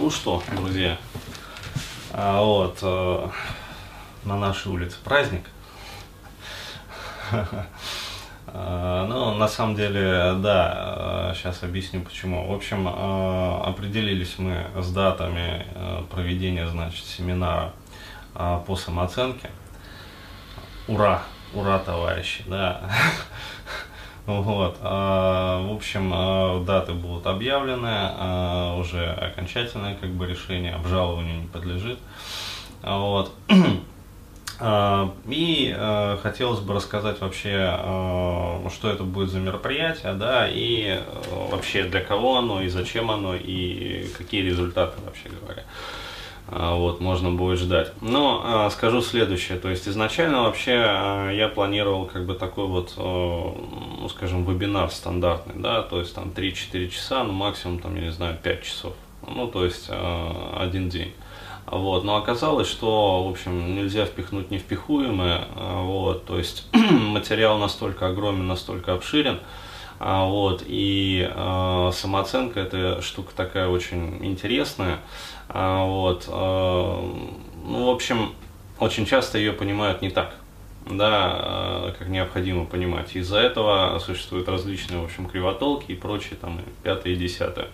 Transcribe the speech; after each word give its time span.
Ну 0.00 0.10
что, 0.10 0.40
друзья, 0.54 0.96
а 2.12 2.40
вот 2.40 2.78
э, 2.82 3.28
на 4.24 4.36
нашей 4.36 4.70
улице 4.70 4.96
праздник. 5.02 5.42
А, 8.50 9.04
ну, 9.06 9.34
на 9.34 9.46
самом 9.46 9.74
деле, 9.74 10.34
да, 10.38 11.34
сейчас 11.36 11.62
объясню 11.62 12.00
почему. 12.00 12.50
В 12.50 12.54
общем, 12.54 12.88
э, 12.88 13.60
определились 13.66 14.38
мы 14.38 14.70
с 14.80 14.90
датами 14.90 15.66
э, 15.74 16.04
проведения, 16.10 16.66
значит, 16.66 17.04
семинара 17.04 17.72
по 18.32 18.74
самооценке. 18.74 19.50
Ура, 20.86 21.22
ура, 21.52 21.78
товарищи, 21.80 22.42
да. 22.46 22.88
Вот. 24.28 24.76
А, 24.82 25.66
в 25.66 25.72
общем, 25.72 26.10
а, 26.12 26.62
даты 26.62 26.92
будут 26.92 27.26
объявлены, 27.26 27.88
а, 27.90 28.76
уже 28.78 29.06
окончательное 29.06 29.94
как 29.94 30.10
бы 30.10 30.26
решение, 30.26 30.74
обжалованию 30.74 31.40
не 31.40 31.46
подлежит. 31.46 31.98
Вот. 32.82 33.32
И 35.28 35.76
хотелось 36.20 36.58
бы 36.58 36.74
рассказать 36.74 37.20
вообще, 37.20 37.78
что 38.74 38.90
это 38.90 39.04
будет 39.04 39.30
за 39.30 39.38
мероприятие, 39.38 40.14
да, 40.14 40.48
и 40.50 41.00
вообще 41.30 41.84
для 41.84 42.00
кого 42.00 42.38
оно, 42.38 42.60
и 42.60 42.68
зачем 42.68 43.12
оно, 43.12 43.36
и 43.36 44.08
какие 44.18 44.42
результаты 44.42 45.00
вообще 45.06 45.28
говоря. 45.28 45.62
Вот, 46.50 47.00
можно 47.00 47.30
будет 47.30 47.58
ждать. 47.58 47.92
Но 48.00 48.42
а, 48.44 48.70
скажу 48.70 49.02
следующее, 49.02 49.58
то 49.58 49.68
есть 49.68 49.86
изначально 49.86 50.42
вообще 50.42 50.76
а, 50.76 51.30
я 51.30 51.48
планировал 51.48 52.06
как 52.06 52.26
бы 52.26 52.34
такой 52.34 52.66
вот, 52.66 52.94
ну 52.96 54.08
скажем, 54.08 54.44
вебинар 54.44 54.90
стандартный, 54.90 55.60
да, 55.62 55.82
то 55.82 55.98
есть 55.98 56.14
там 56.14 56.32
3-4 56.34 56.88
часа, 56.88 57.24
ну 57.24 57.32
максимум 57.32 57.78
там, 57.80 57.94
я 57.96 58.02
не 58.02 58.12
знаю, 58.12 58.38
5 58.42 58.62
часов, 58.62 58.94
ну 59.26 59.46
то 59.48 59.64
есть 59.64 59.90
один 59.90 60.88
день. 60.88 61.12
Вот, 61.66 62.02
но 62.02 62.16
оказалось, 62.16 62.66
что, 62.66 63.24
в 63.24 63.30
общем, 63.30 63.76
нельзя 63.76 64.06
впихнуть 64.06 64.50
невпихуемое, 64.50 65.44
вот, 65.54 66.24
то 66.24 66.38
есть 66.38 66.66
материал 66.72 67.58
настолько 67.58 68.06
огромен, 68.06 68.46
настолько 68.46 68.94
обширен, 68.94 69.40
вот, 69.98 70.62
и 70.66 71.28
самооценка 71.92 72.60
это 72.60 73.02
штука 73.02 73.32
такая 73.34 73.68
очень 73.68 74.24
интересная, 74.24 75.00
а, 75.48 75.84
вот, 75.84 76.26
а, 76.28 77.02
ну, 77.64 77.86
в 77.86 77.90
общем, 77.90 78.32
очень 78.78 79.06
часто 79.06 79.38
ее 79.38 79.52
понимают 79.52 80.02
не 80.02 80.10
так, 80.10 80.34
да, 80.88 81.30
а, 81.32 81.94
как 81.98 82.08
необходимо 82.08 82.66
понимать. 82.66 83.16
Из-за 83.16 83.38
этого 83.38 83.98
существуют 83.98 84.48
различные, 84.48 85.00
в 85.00 85.04
общем, 85.04 85.26
кривотолки 85.26 85.92
и 85.92 85.94
прочие, 85.94 86.36
там, 86.40 86.60
пятое 86.82 87.14
и 87.14 87.16
десятое. 87.16 87.68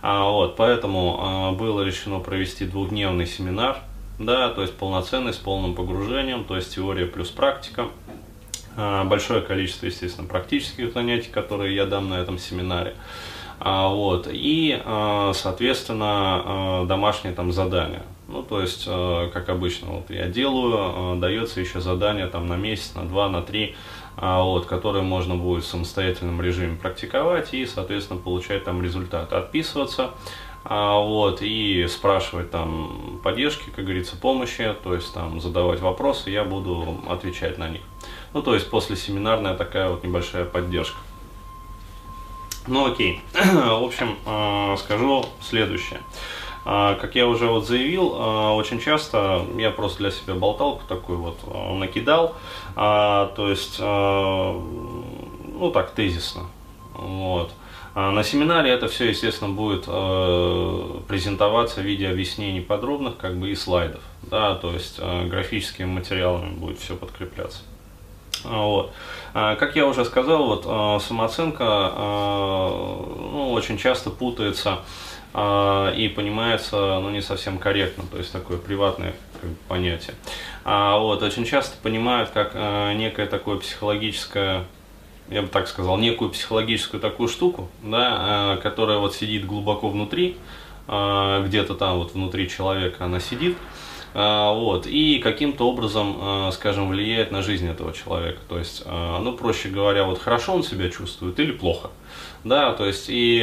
А, 0.00 0.30
вот, 0.30 0.56
поэтому 0.56 1.18
а, 1.20 1.52
было 1.52 1.82
решено 1.82 2.20
провести 2.20 2.64
двухдневный 2.64 3.26
семинар, 3.26 3.78
да, 4.18 4.48
то 4.50 4.62
есть 4.62 4.76
полноценный, 4.76 5.32
с 5.32 5.36
полным 5.36 5.74
погружением, 5.74 6.44
то 6.44 6.56
есть 6.56 6.74
теория 6.74 7.06
плюс 7.06 7.30
практика. 7.30 7.88
А, 8.80 9.04
большое 9.04 9.40
количество, 9.40 9.86
естественно, 9.86 10.28
практических 10.28 10.92
занятий, 10.92 11.30
которые 11.30 11.74
я 11.74 11.84
дам 11.84 12.08
на 12.08 12.14
этом 12.14 12.38
семинаре. 12.38 12.94
А, 13.58 13.88
вот, 13.88 14.28
и, 14.30 14.80
а, 14.84 15.32
соответственно, 15.34 16.84
домашние 16.86 17.34
там 17.34 17.50
задания. 17.50 18.04
Ну, 18.28 18.44
то 18.44 18.60
есть, 18.60 18.84
как 18.84 19.48
обычно, 19.48 19.88
вот 19.88 20.10
я 20.10 20.28
делаю, 20.28 21.16
дается 21.16 21.60
еще 21.60 21.80
задание 21.80 22.26
там 22.26 22.46
на 22.46 22.56
месяц, 22.56 22.94
на 22.94 23.04
два, 23.04 23.28
на 23.30 23.40
три, 23.40 23.74
вот, 24.16 24.66
которые 24.66 25.02
можно 25.02 25.34
будет 25.34 25.64
в 25.64 25.66
самостоятельном 25.66 26.40
режиме 26.42 26.76
практиковать 26.76 27.54
и, 27.54 27.64
соответственно, 27.64 28.20
получать 28.20 28.64
там 28.64 28.82
результаты. 28.82 29.34
Отписываться, 29.34 30.10
вот, 30.62 31.38
и 31.40 31.86
спрашивать 31.88 32.50
там 32.50 33.18
поддержки, 33.24 33.70
как 33.74 33.86
говорится, 33.86 34.14
помощи, 34.18 34.76
то 34.84 34.94
есть 34.94 35.14
там 35.14 35.40
задавать 35.40 35.80
вопросы, 35.80 36.28
я 36.28 36.44
буду 36.44 37.00
отвечать 37.08 37.56
на 37.56 37.70
них. 37.70 37.80
Ну, 38.34 38.42
то 38.42 38.54
есть 38.54 38.68
после 38.70 38.96
семинарная 38.96 39.54
такая 39.54 39.88
вот 39.88 40.04
небольшая 40.04 40.44
поддержка. 40.44 40.98
Ну 42.68 42.92
окей. 42.92 43.22
В 43.34 43.84
общем, 43.84 44.18
э, 44.26 44.76
скажу 44.78 45.24
следующее. 45.40 46.00
Э, 46.66 46.96
как 47.00 47.14
я 47.14 47.26
уже 47.26 47.46
вот 47.46 47.66
заявил, 47.66 48.14
э, 48.14 48.50
очень 48.50 48.78
часто 48.78 49.46
я 49.56 49.70
просто 49.70 49.98
для 49.98 50.10
себя 50.10 50.34
болталку 50.34 50.82
такую 50.86 51.18
вот 51.18 51.38
накидал, 51.78 52.34
то 52.74 53.48
есть, 53.48 53.80
ну 53.80 55.70
так, 55.72 55.90
тезисно. 55.92 56.42
Вот. 56.94 57.52
На 57.94 58.22
семинаре 58.22 58.70
это 58.70 58.86
все, 58.86 59.08
естественно, 59.08 59.50
будет 59.50 59.86
презентоваться 61.06 61.80
в 61.80 61.84
виде 61.84 62.08
объяснений 62.08 62.60
подробных, 62.60 63.16
как 63.16 63.36
бы 63.36 63.50
и 63.50 63.56
слайдов, 63.56 64.02
да, 64.22 64.54
то 64.54 64.72
есть 64.72 65.00
графическими 65.00 65.86
материалами 65.86 66.50
будет 66.50 66.78
все 66.78 66.94
подкрепляться. 66.94 67.62
Вот. 68.44 68.92
А, 69.34 69.56
как 69.56 69.76
я 69.76 69.86
уже 69.86 70.04
сказал, 70.04 70.46
вот 70.46 70.64
а, 70.66 70.98
самооценка 70.98 71.64
а, 71.64 73.28
ну, 73.32 73.52
очень 73.52 73.78
часто 73.78 74.10
путается 74.10 74.80
и 75.34 76.12
понимается 76.16 76.98
ну, 77.00 77.10
не 77.10 77.20
совсем 77.20 77.58
корректно, 77.58 78.04
то 78.10 78.16
есть 78.16 78.32
такое 78.32 78.56
приватное 78.56 79.14
понятие. 79.68 80.14
Вот, 80.64 81.22
очень 81.22 81.44
часто 81.44 81.76
понимают 81.82 82.30
как 82.30 82.54
некое 82.96 83.26
такое 83.26 83.58
психологическое 83.58 84.64
я 85.28 85.42
бы 85.42 85.48
так 85.48 85.68
сказал, 85.68 85.98
некую 85.98 86.30
психологическую 86.30 86.98
такую 86.98 87.28
штуку, 87.28 87.68
да, 87.82 88.58
которая 88.62 88.98
вот 88.98 89.14
сидит 89.14 89.44
глубоко 89.44 89.90
внутри, 89.90 90.38
где-то 90.86 91.74
там 91.74 91.98
вот 91.98 92.14
внутри 92.14 92.48
человека 92.48 93.04
она 93.04 93.20
сидит, 93.20 93.54
а, 93.58 93.77
вот, 94.18 94.88
и 94.88 95.20
каким-то 95.20 95.68
образом, 95.68 96.16
а, 96.20 96.50
скажем, 96.50 96.88
влияет 96.88 97.30
на 97.30 97.42
жизнь 97.42 97.68
этого 97.68 97.92
человека. 97.92 98.40
То 98.48 98.58
есть, 98.58 98.82
а, 98.84 99.20
ну, 99.20 99.32
проще 99.32 99.68
говоря, 99.68 100.02
вот 100.04 100.20
хорошо 100.20 100.54
он 100.54 100.64
себя 100.64 100.90
чувствует 100.90 101.38
или 101.38 101.52
плохо. 101.52 101.90
Да, 102.42 102.72
то 102.72 102.84
есть, 102.84 103.06
и, 103.08 103.40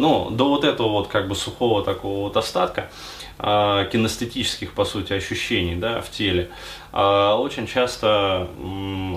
ну, 0.00 0.30
до 0.30 0.48
вот 0.48 0.64
этого 0.64 0.88
вот 0.88 1.08
как 1.08 1.28
бы 1.28 1.34
сухого 1.34 1.84
такого 1.84 2.24
вот 2.24 2.36
остатка, 2.36 2.88
кинестетических, 3.36 4.72
по 4.72 4.84
сути, 4.84 5.12
ощущений, 5.12 5.74
да, 5.74 6.00
в 6.00 6.10
теле, 6.10 6.48
очень 6.92 7.66
часто 7.66 8.48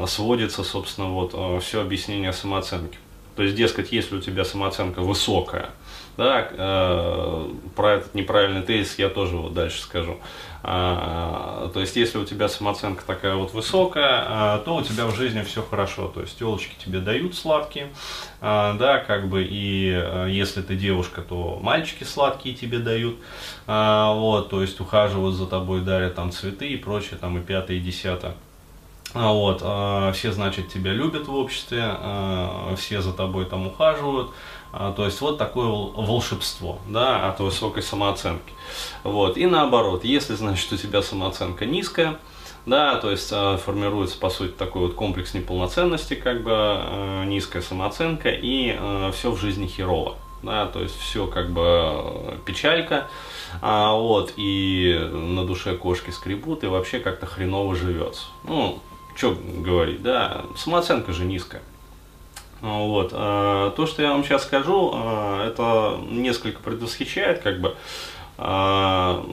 сводится, 0.07 0.63
собственно, 0.63 1.07
вот 1.09 1.63
все 1.63 1.81
объяснение 1.81 2.34
самооценки. 2.34 2.97
То 3.35 3.44
есть, 3.44 3.56
дескать, 3.56 3.91
если 3.91 4.17
у 4.17 4.22
тебя 4.22 4.44
самооценка 4.44 5.01
высокая, 5.01 5.69
да, 6.17 6.47
э, 6.51 7.50
про 7.75 7.94
этот 7.94 8.13
неправильный 8.13 8.61
тезис 8.61 9.00
я 9.00 9.09
тоже 9.09 9.38
вот 9.38 9.53
дальше 9.53 9.81
скажу. 9.81 10.17
А, 10.63 11.72
то 11.73 11.79
есть, 11.79 11.95
если 11.95 12.19
у 12.19 12.25
тебя 12.25 12.47
самооценка 12.47 13.03
такая 13.03 13.35
вот 13.35 13.51
высокая, 13.53 14.23
а, 14.27 14.57
то 14.59 14.75
у 14.75 14.83
тебя 14.83 15.07
в 15.07 15.16
жизни 15.16 15.41
все 15.41 15.63
хорошо. 15.63 16.07
То 16.07 16.22
есть, 16.22 16.38
телочки 16.38 16.75
тебе 16.83 16.99
дают 16.99 17.33
сладкие, 17.33 17.89
а, 18.41 18.75
да, 18.75 18.99
как 18.99 19.27
бы, 19.27 19.44
и 19.44 19.88
если 20.29 20.61
ты 20.61 20.75
девушка, 20.75 21.22
то 21.22 21.59
мальчики 21.61 22.03
сладкие 22.03 22.53
тебе 22.53 22.79
дают, 22.79 23.17
вот, 23.66 24.49
то 24.49 24.61
есть, 24.61 24.79
ухаживают 24.79 25.35
за 25.35 25.47
тобой, 25.47 25.81
дарят 25.81 26.16
там 26.16 26.31
цветы 26.31 26.67
и 26.67 26.78
прочее, 26.78 27.17
там 27.19 27.38
и 27.38 27.41
пятое, 27.41 27.78
и 27.78 27.79
десятое. 27.79 28.35
Вот, 29.13 29.57
все, 30.16 30.31
значит, 30.31 30.69
тебя 30.69 30.93
любят 30.93 31.28
в 31.28 31.35
обществе, 31.35 31.97
все 32.78 33.01
за 33.01 33.11
тобой 33.13 33.45
там 33.45 33.67
ухаживают, 33.67 34.31
то 34.71 35.05
есть 35.05 35.19
вот 35.21 35.37
такое 35.37 35.67
волшебство, 35.67 36.79
да, 36.87 37.29
от 37.29 37.39
высокой 37.39 37.83
самооценки. 37.83 38.53
Вот, 39.03 39.37
и 39.37 39.45
наоборот, 39.45 40.03
если, 40.03 40.35
значит, 40.35 40.71
у 40.71 40.77
тебя 40.77 41.01
самооценка 41.01 41.65
низкая, 41.65 42.19
да, 42.65 42.95
то 42.95 43.09
есть 43.11 43.29
формируется, 43.29 44.17
по 44.17 44.29
сути, 44.29 44.51
такой 44.51 44.83
вот 44.83 44.93
комплекс 44.93 45.33
неполноценности, 45.33 46.13
как 46.13 46.43
бы 46.43 47.25
низкая 47.25 47.61
самооценка, 47.61 48.29
и 48.29 48.79
все 49.13 49.31
в 49.31 49.40
жизни 49.40 49.67
херово, 49.67 50.16
да, 50.43 50.67
то 50.67 50.79
есть 50.81 50.97
все 50.99 51.28
как 51.28 51.51
бы 51.51 52.37
печалька, 52.46 53.07
а, 53.61 53.93
вот, 53.93 54.34
и 54.37 55.09
на 55.11 55.46
душе 55.46 55.75
кошки 55.75 56.11
скребут, 56.11 56.63
и 56.63 56.67
вообще 56.67 56.99
как-то 56.99 57.25
хреново 57.25 57.75
живется. 57.75 58.23
Ну, 58.43 58.79
что 59.16 59.35
говорить, 59.57 60.01
да, 60.01 60.46
самооценка 60.55 61.11
же 61.11 61.25
низкая. 61.25 61.63
Вот. 62.61 63.11
А, 63.13 63.72
то, 63.72 63.87
что 63.87 64.03
я 64.03 64.11
вам 64.11 64.23
сейчас 64.23 64.43
скажу, 64.43 64.91
а, 64.93 65.47
это 65.47 65.99
несколько 66.09 66.61
предвосхищает, 66.61 67.41
как 67.41 67.59
бы, 67.59 67.75
а, 68.37 69.25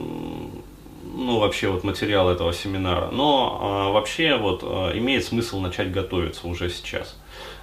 ну, 1.03 1.39
вообще 1.39 1.69
вот 1.69 1.83
материал 1.83 2.29
этого 2.29 2.53
семинара. 2.53 3.09
Но 3.11 3.91
вообще 3.93 4.37
вот 4.37 4.63
имеет 4.63 5.25
смысл 5.25 5.59
начать 5.59 5.91
готовиться 5.91 6.47
уже 6.47 6.69
сейчас. 6.69 7.17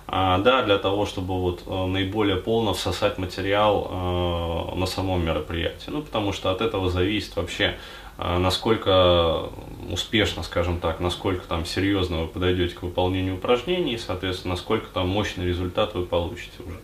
Да, 0.09 0.63
для 0.63 0.79
того, 0.79 1.05
чтобы 1.05 1.41
вот 1.41 1.67
наиболее 1.67 2.37
полно 2.37 2.75
всосать 2.75 3.19
материал 3.19 4.73
на 4.77 4.87
самом 4.87 5.25
мероприятии. 5.25 5.91
Ну, 5.91 6.03
потому 6.03 6.33
что 6.33 6.51
от 6.53 6.61
этого 6.61 6.91
зависит 6.91 7.35
вообще 7.35 7.75
а 8.19 8.39
насколько 8.39 9.51
успешно, 9.91 10.43
скажем 10.43 10.81
так, 10.81 11.01
насколько 11.01 11.47
там 11.47 11.67
серьезно 11.67 12.23
вы 12.23 12.29
подойдете 12.29 12.75
к 12.75 12.83
выполнению 12.83 13.35
упражнений, 13.35 13.95
и, 13.95 13.99
соответственно, 13.99 14.55
насколько 14.55 14.87
там 14.87 15.09
мощный 15.09 15.45
результат 15.45 15.95
вы 15.95 16.07
получите 16.07 16.63
уже 16.67 16.79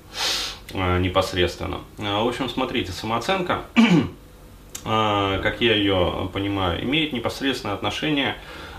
а, 0.75 0.99
непосредственно. 0.99 1.81
А, 1.99 2.23
в 2.23 2.29
общем, 2.29 2.51
смотрите, 2.51 2.93
самооценка 2.93 3.63
как 4.85 5.61
я 5.61 5.75
ее 5.75 6.29
понимаю, 6.33 6.83
имеет 6.85 7.13
непосредственное 7.13 7.77
отношение 7.77 8.37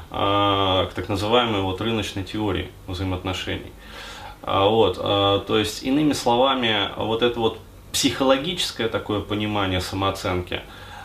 к 0.09 0.89
так 0.93 1.07
называемой 1.07 1.61
вот 1.61 1.79
рыночной 1.81 2.23
теории 2.23 2.69
взаимоотношений. 2.87 3.71
Вот, 4.45 4.97
то 4.97 5.57
есть, 5.57 5.83
иными 5.83 6.13
словами, 6.13 6.89
вот 6.97 7.21
это 7.21 7.39
вот 7.39 7.59
психологическое 7.93 8.89
такое 8.89 9.21
понимание 9.21 9.79
самооценки, 9.79 10.61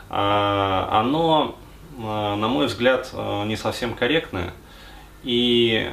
оно, 0.09 1.55
на 1.97 2.49
мой 2.49 2.67
взгляд, 2.67 3.13
не 3.47 3.57
совсем 3.57 3.95
корректное 3.95 4.53
и 5.23 5.89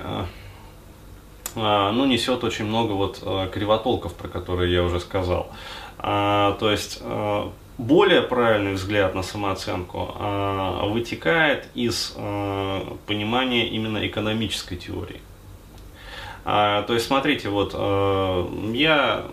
ну, 1.56 2.06
несет 2.06 2.44
очень 2.44 2.66
много 2.66 2.94
вот 2.94 3.20
кривотолков, 3.54 4.16
про 4.16 4.28
которые 4.28 4.74
я 4.74 4.84
уже 4.84 5.00
сказал. 5.00 5.52
То 6.00 6.58
есть 6.72 7.04
более 7.78 8.22
правильный 8.22 8.74
взгляд 8.74 9.14
на 9.14 9.22
самооценку 9.22 10.16
вытекает 10.90 11.68
из 11.76 12.16
понимания 13.06 13.68
именно 13.68 14.08
экономической 14.08 14.78
теории. 14.78 15.22
А, 16.46 16.84
то 16.84 16.94
есть, 16.94 17.08
смотрите, 17.08 17.50
вот 17.50 17.72
э, 17.74 18.46
я 18.74 19.26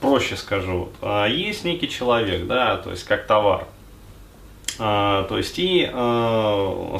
проще 0.00 0.36
скажу, 0.36 0.90
вот, 1.00 1.28
есть 1.28 1.64
некий 1.64 1.88
человек, 1.88 2.46
да, 2.46 2.76
то 2.76 2.90
есть 2.90 3.04
как 3.04 3.26
товар. 3.26 3.68
А, 4.78 5.24
то 5.24 5.38
есть 5.38 5.54
и, 5.58 5.88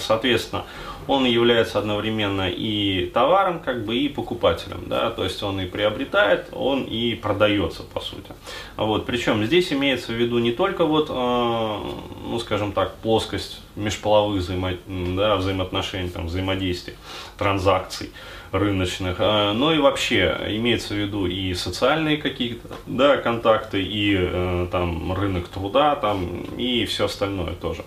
соответственно, 0.00 0.64
он 1.08 1.24
является 1.24 1.78
одновременно 1.78 2.48
и 2.48 3.10
товаром, 3.12 3.60
как 3.60 3.84
бы, 3.84 3.96
и 3.96 4.08
покупателем, 4.08 4.84
да, 4.86 5.10
то 5.10 5.24
есть 5.24 5.42
он 5.42 5.60
и 5.60 5.66
приобретает, 5.66 6.46
он 6.52 6.84
и 6.84 7.14
продается, 7.14 7.82
по 7.82 8.00
сути. 8.00 8.32
Вот, 8.76 9.06
причем 9.06 9.44
здесь 9.44 9.72
имеется 9.72 10.12
в 10.12 10.14
виду 10.14 10.38
не 10.38 10.52
только 10.52 10.84
вот, 10.84 11.08
э, 11.10 11.12
ну, 11.12 12.38
скажем 12.38 12.72
так, 12.72 12.94
плоскость 12.96 13.60
межполовых 13.74 14.42
взаимо, 14.42 14.72
да, 14.86 15.36
взаимоотношений, 15.36 16.10
там, 16.10 16.26
взаимодействий, 16.26 16.94
транзакций 17.36 18.12
рыночных, 18.52 19.16
э, 19.18 19.52
но 19.52 19.72
и 19.72 19.78
вообще 19.78 20.38
имеется 20.48 20.94
в 20.94 20.98
виду 20.98 21.26
и 21.26 21.54
социальные 21.54 22.18
какие-то, 22.18 22.68
да, 22.86 23.16
контакты, 23.16 23.82
и 23.82 24.16
э, 24.18 24.68
там 24.70 25.12
рынок 25.12 25.48
труда, 25.48 25.96
там, 25.96 26.42
и 26.56 26.84
все 26.84 27.06
остальное 27.06 27.54
тоже. 27.54 27.84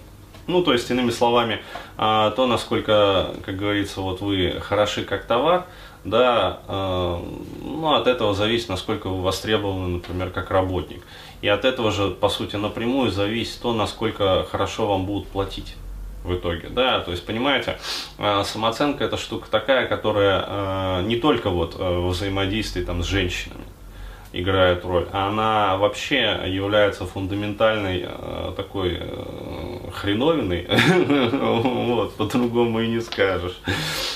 Ну, 0.48 0.62
то 0.62 0.74
есть, 0.74 0.90
иными 0.92 1.10
словами, 1.10 1.62
а, 1.98 2.30
то, 2.32 2.46
насколько, 2.46 3.32
как 3.44 3.58
говорится, 3.58 4.02
вот 4.02 4.22
вы 4.22 4.60
хороши 4.62 5.04
как 5.04 5.26
товар, 5.26 5.66
да, 6.04 6.60
а, 6.68 7.20
ну, 7.64 7.94
от 7.96 8.06
этого 8.06 8.36
зависит, 8.36 8.70
насколько 8.70 9.10
вы 9.10 9.24
востребованы, 9.24 9.88
например, 9.88 10.30
как 10.30 10.52
работник. 10.52 11.02
И 11.42 11.48
от 11.48 11.66
этого 11.66 11.92
же, 11.92 12.12
по 12.12 12.30
сути, 12.30 12.58
напрямую 12.58 13.10
зависит 13.10 13.60
то, 13.62 13.74
насколько 13.74 14.46
хорошо 14.52 14.88
вам 14.88 15.06
будут 15.06 15.28
платить 15.28 15.76
в 16.26 16.36
итоге, 16.36 16.70
да, 16.70 17.00
то 17.00 17.12
есть, 17.12 17.26
понимаете, 17.26 17.78
а, 18.18 18.44
самооценка 18.44 19.04
это 19.04 19.18
штука 19.18 19.48
такая, 19.50 19.88
которая 19.88 21.02
не 21.04 21.18
только 21.18 21.50
вот 21.50 21.76
в 21.76 22.10
взаимодействии 22.10 22.82
там 22.82 23.04
с 23.04 23.06
женщинами, 23.06 23.64
играет 24.36 24.84
роль, 24.84 25.08
а 25.14 25.30
она 25.30 25.78
вообще 25.78 26.42
является 26.46 27.06
фундаментальной 27.06 28.06
э, 28.06 28.54
такой 28.58 28.98
э, 29.00 29.90
хреновиной, 29.94 30.68
вот, 31.88 32.16
по-другому 32.18 32.82
и 32.82 32.88
не 32.88 33.00
скажешь, 33.00 33.58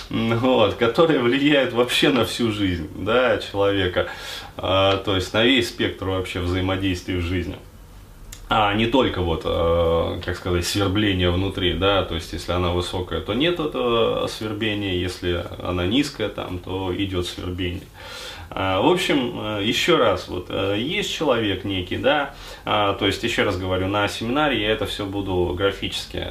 вот, 0.10 0.76
которая 0.76 1.20
влияет 1.20 1.72
вообще 1.72 2.10
на 2.10 2.26
всю 2.26 2.52
жизнь, 2.52 2.90
да, 2.96 3.38
человека, 3.38 4.10
э, 4.58 4.62
то 5.06 5.16
есть 5.16 5.34
на 5.34 5.46
весь 5.46 5.70
спектр 5.70 6.10
вообще 6.10 6.42
взаимодействия 6.42 7.16
в 7.16 7.22
жизни 7.22 7.56
а 8.50 8.74
не 8.74 8.88
только 8.88 9.22
вот, 9.22 9.44
э, 9.46 10.22
как 10.26 10.36
сказать, 10.36 10.66
свербление 10.66 11.30
внутри, 11.30 11.74
да, 11.74 12.04
то 12.04 12.16
есть 12.16 12.34
если 12.34 12.52
она 12.52 12.72
высокая, 12.72 13.22
то 13.22 13.36
нет 13.36 13.60
этого 13.60 14.26
свербения, 14.26 14.96
если 14.96 15.46
она 15.62 15.86
низкая, 15.86 16.30
там, 16.30 16.58
то 16.58 16.92
идет 16.98 17.28
свербение. 17.28 17.84
А, 18.50 18.82
в 18.82 18.88
общем, 18.88 19.60
э, 19.60 19.64
еще 19.64 19.98
раз, 19.98 20.28
вот 20.28 20.48
э, 20.50 20.78
есть 20.80 21.14
человек 21.14 21.64
некий, 21.64 21.98
да, 21.98 22.34
а, 22.66 22.94
то 22.94 23.06
есть 23.06 23.22
еще 23.22 23.44
раз 23.44 23.56
говорю, 23.56 23.88
на 23.88 24.08
семинаре 24.08 24.60
я 24.60 24.72
это 24.72 24.88
все 24.88 25.06
буду 25.06 25.54
графически 25.56 26.26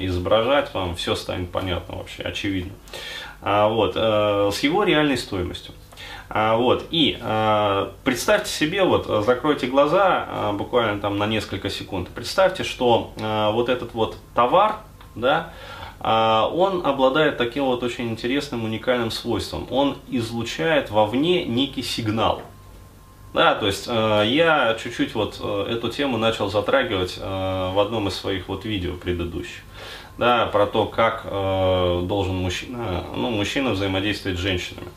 изображать, 0.00 0.74
вам 0.74 0.94
все 0.94 1.14
станет 1.14 1.50
понятно 1.50 1.96
вообще, 1.96 2.22
очевидно. 2.22 2.72
А, 3.40 3.68
вот, 3.68 3.96
с 3.96 4.60
его 4.60 4.84
реальной 4.84 5.16
стоимостью. 5.16 5.72
А, 6.34 6.56
вот, 6.56 6.86
и 6.90 7.18
а, 7.20 7.92
представьте 8.04 8.50
себе, 8.50 8.84
вот, 8.84 9.06
закройте 9.22 9.66
глаза 9.66 10.26
а, 10.26 10.52
буквально 10.54 10.98
там 10.98 11.18
на 11.18 11.26
несколько 11.26 11.68
секунд, 11.68 12.08
представьте, 12.08 12.64
что 12.64 13.12
вот 13.16 13.68
этот 13.68 13.92
вот 13.92 14.16
товар, 14.34 14.76
да, 15.14 15.52
он 16.00 16.86
обладает 16.86 17.36
таким 17.36 17.66
вот 17.66 17.82
очень 17.82 18.08
интересным, 18.08 18.64
уникальным 18.64 19.10
свойством. 19.12 19.68
Он 19.70 19.98
излучает 20.08 20.90
вовне 20.90 21.44
некий 21.44 21.82
сигнал. 21.82 22.42
Да, 23.34 23.54
то 23.54 23.66
есть 23.66 23.86
я 23.86 24.76
чуть-чуть 24.82 25.14
вот 25.14 25.38
эту 25.68 25.90
тему 25.90 26.16
начал 26.16 26.50
затрагивать 26.50 27.18
в 27.18 27.80
одном 27.80 28.08
из 28.08 28.16
своих 28.16 28.48
вот 28.48 28.64
видео 28.64 28.94
предыдущих. 28.94 29.62
Да, 30.18 30.46
про 30.46 30.66
то, 30.66 30.86
как 30.86 31.24
должен 31.24 32.34
мужчина, 32.34 33.04
ну, 33.14 33.30
мужчина 33.30 33.70
взаимодействовать 33.70 34.38
с 34.38 34.40
женщинами. 34.40 34.88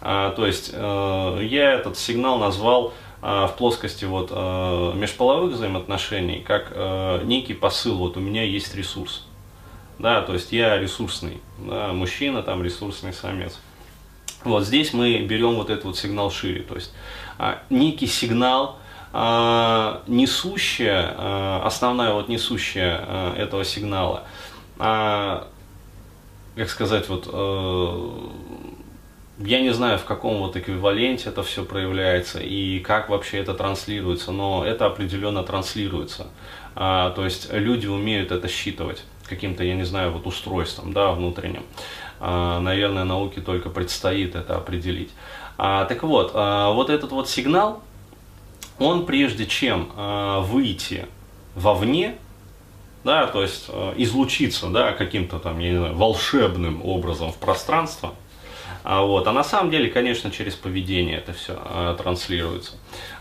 А, 0.00 0.30
то 0.32 0.46
есть 0.46 0.70
э, 0.72 1.40
я 1.42 1.72
этот 1.72 1.98
сигнал 1.98 2.38
назвал 2.38 2.92
а, 3.22 3.46
в 3.46 3.56
плоскости 3.56 4.04
вот 4.04 4.30
э, 4.30 4.92
межполовых 4.94 5.54
взаимоотношений 5.54 6.40
как 6.40 6.68
э, 6.70 7.22
некий 7.24 7.54
посыл, 7.54 7.96
вот 7.96 8.16
у 8.16 8.20
меня 8.20 8.42
есть 8.44 8.74
ресурс. 8.74 9.26
Да, 9.98 10.20
то 10.20 10.34
есть 10.34 10.52
я 10.52 10.78
ресурсный, 10.78 11.40
да, 11.58 11.94
мужчина, 11.94 12.42
там 12.42 12.62
ресурсный 12.62 13.14
самец. 13.14 13.58
Вот 14.44 14.64
здесь 14.64 14.92
мы 14.92 15.18
берем 15.20 15.54
вот 15.54 15.70
этот 15.70 15.86
вот 15.86 15.96
сигнал 15.96 16.30
шире, 16.30 16.62
то 16.62 16.74
есть 16.74 16.92
а, 17.38 17.62
некий 17.70 18.06
сигнал, 18.06 18.78
несущая, 20.06 21.64
основная 21.64 22.12
вот 22.12 22.28
несущая 22.28 23.32
этого 23.34 23.64
сигнала, 23.64 24.24
как 24.76 25.48
сказать, 26.68 27.08
вот 27.08 27.26
я 29.38 29.60
не 29.60 29.70
знаю, 29.70 29.98
в 29.98 30.04
каком 30.04 30.38
вот 30.38 30.56
эквиваленте 30.56 31.28
это 31.28 31.42
все 31.42 31.64
проявляется 31.64 32.40
и 32.40 32.80
как 32.80 33.08
вообще 33.08 33.38
это 33.38 33.52
транслируется, 33.54 34.32
но 34.32 34.64
это 34.64 34.86
определенно 34.86 35.42
транслируется. 35.42 36.28
А, 36.74 37.10
то 37.10 37.24
есть 37.24 37.52
люди 37.52 37.86
умеют 37.86 38.32
это 38.32 38.48
считывать 38.48 39.04
каким-то, 39.28 39.62
я 39.62 39.74
не 39.74 39.84
знаю, 39.84 40.12
вот 40.12 40.26
устройством, 40.26 40.92
да, 40.92 41.12
внутренним. 41.12 41.64
А, 42.18 42.60
наверное, 42.60 43.04
науке 43.04 43.40
только 43.40 43.68
предстоит 43.68 44.34
это 44.34 44.56
определить. 44.56 45.10
А, 45.58 45.84
так 45.84 46.02
вот, 46.02 46.30
а, 46.34 46.72
вот 46.72 46.88
этот 46.88 47.12
вот 47.12 47.28
сигнал, 47.28 47.82
он 48.78 49.04
прежде 49.04 49.46
чем 49.46 49.92
а, 49.96 50.40
выйти 50.40 51.06
вовне, 51.54 52.16
да, 53.04 53.26
то 53.26 53.42
есть 53.42 53.66
а, 53.68 53.92
излучиться, 53.98 54.68
да, 54.68 54.92
каким-то 54.92 55.38
там, 55.38 55.58
я 55.58 55.72
не 55.72 55.78
знаю, 55.78 55.94
волшебным 55.94 56.82
образом 56.82 57.32
в 57.32 57.36
пространство– 57.36 58.14
а, 58.88 59.02
вот. 59.02 59.26
А 59.26 59.32
на 59.32 59.42
самом 59.42 59.72
деле, 59.72 59.90
конечно, 59.90 60.30
через 60.30 60.54
поведение 60.54 61.18
это 61.18 61.32
все 61.32 61.54
а, 61.56 61.96
транслируется. 61.96 62.74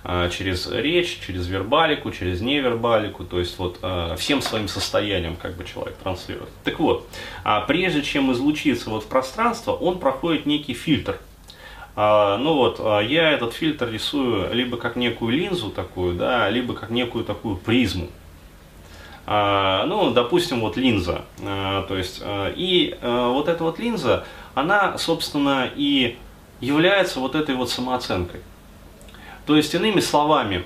А, 0.04 0.30
через 0.30 0.70
речь, 0.70 1.20
через 1.26 1.48
вербалику, 1.48 2.12
через 2.12 2.40
невербалику, 2.40 3.24
то 3.24 3.40
есть 3.40 3.58
вот 3.58 3.80
всем 4.20 4.44
своим 4.44 4.68
состоянием 4.68 5.36
как 5.36 5.56
бы 5.56 5.64
человек 5.64 5.96
транслирует. 5.96 6.50
Так 6.64 6.80
вот, 6.80 7.08
прежде 7.68 8.04
чем 8.04 8.32
излучиться 8.32 8.92
вот 8.92 9.06
в 9.06 9.08
пространство, 9.08 9.72
он 9.72 9.98
проходит 9.98 10.46
некий 10.46 10.76
фильтр. 10.76 11.20
Ну 11.96 12.54
вот, 12.54 12.80
я 12.80 13.32
этот 13.32 13.54
фильтр 13.54 13.90
рисую 13.90 14.54
либо 14.54 14.78
как 14.78 14.96
некую 14.96 15.32
линзу 15.32 15.72
такую, 15.72 16.14
да, 16.14 16.48
либо 16.48 16.76
как 16.76 16.92
некую 16.92 17.26
такую 17.26 17.56
призму. 17.56 18.10
Ну, 19.28 20.12
допустим, 20.14 20.60
вот 20.60 20.78
линза. 20.78 21.26
То 21.40 21.98
есть, 21.98 22.22
и 22.24 22.96
вот 23.02 23.48
эта 23.48 23.64
вот 23.64 23.80
линза, 23.80 24.26
она, 24.56 24.98
собственно, 24.98 25.70
и 25.76 26.18
является 26.62 27.20
вот 27.20 27.36
этой 27.36 27.56
вот 27.56 27.70
самооценкой. 27.70 28.42
То 29.46 29.56
есть, 29.56 29.76
иными 29.76 30.00
словами, 30.00 30.64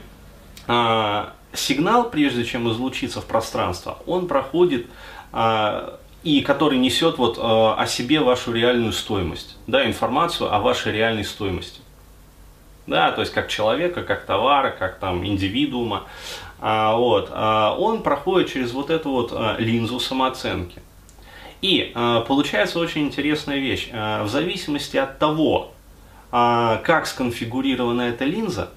а, 0.68 1.34
сигнал, 1.52 2.10
прежде 2.10 2.46
чем 2.46 2.72
излучиться 2.72 3.20
в 3.22 3.26
пространство, 3.26 3.98
он 4.06 4.28
проходит 4.28 4.86
а, 5.34 6.00
и 6.24 6.42
который 6.42 6.78
несет 6.78 7.18
вот 7.18 7.38
а, 7.42 7.76
о 7.76 7.88
себе 7.88 8.20
вашу 8.22 8.54
реальную 8.54 8.94
стоимость, 8.94 9.58
да, 9.66 9.86
информацию 9.86 10.54
о 10.54 10.60
вашей 10.60 10.94
реальной 10.94 11.26
стоимости. 11.26 11.82
Да, 12.86 13.12
то 13.12 13.22
есть 13.22 13.34
как 13.34 13.50
человека, 13.50 14.04
как 14.04 14.26
товара, 14.26 14.72
как 14.72 14.98
там 14.98 15.26
индивидуума. 15.26 16.06
Вот, 16.60 17.32
он 17.32 18.02
проходит 18.02 18.52
через 18.52 18.74
вот 18.74 18.90
эту 18.90 19.12
вот 19.12 19.60
линзу 19.60 20.00
самооценки. 20.00 20.82
И 21.62 21.92
э, 21.94 22.24
получается 22.28 22.80
очень 22.80 23.08
интересная 23.08 23.58
вещь. 23.58 23.90
Э, 23.92 24.24
в 24.24 24.30
зависимости 24.30 24.98
от 24.98 25.20
того, 25.20 25.72
э, 26.32 26.80
как 26.84 27.06
сконфигурирована 27.06 28.04
эта 28.04 28.26
линза, 28.26 28.70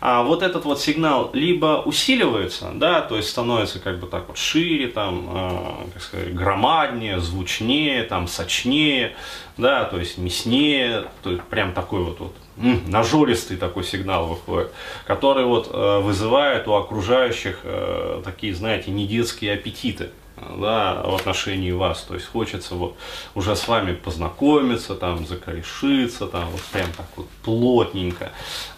а 0.00 0.22
вот 0.22 0.42
этот 0.42 0.64
вот 0.64 0.80
сигнал 0.80 1.30
либо 1.32 1.82
усиливается, 1.84 2.70
да, 2.74 3.00
то 3.00 3.16
есть 3.16 3.30
становится 3.30 3.78
как 3.78 3.98
бы 3.98 4.06
так 4.06 4.28
вот 4.28 4.36
шире, 4.36 4.88
там, 4.88 5.28
э, 5.30 5.90
как 5.94 6.02
сказать, 6.02 6.34
громаднее, 6.34 7.18
звучнее, 7.20 8.04
там, 8.04 8.28
сочнее, 8.28 9.16
да, 9.56 9.84
то 9.84 9.98
есть 9.98 10.18
мяснее, 10.18 11.06
то 11.22 11.30
есть 11.30 11.42
прям 11.44 11.72
такой 11.72 12.04
вот, 12.04 12.20
вот 12.20 12.36
нажористый 12.56 13.56
такой 13.56 13.84
сигнал 13.84 14.26
выходит, 14.26 14.72
который 15.06 15.44
вот 15.44 15.70
э, 15.72 15.98
вызывает 16.00 16.68
у 16.68 16.74
окружающих 16.74 17.60
э, 17.64 18.22
такие, 18.24 18.54
знаете, 18.54 18.90
недетские 18.90 19.54
аппетиты 19.54 20.10
да, 20.36 21.02
в 21.04 21.14
отношении 21.14 21.72
вас. 21.72 22.02
То 22.02 22.14
есть 22.14 22.26
хочется 22.26 22.74
вот 22.74 22.96
уже 23.34 23.56
с 23.56 23.66
вами 23.68 23.94
познакомиться, 23.94 24.94
там, 24.94 25.26
закорешиться, 25.26 26.26
там, 26.26 26.48
вот 26.50 26.60
прям 26.72 26.92
так 26.96 27.06
вот 27.16 27.28
плотненько, 27.42 28.32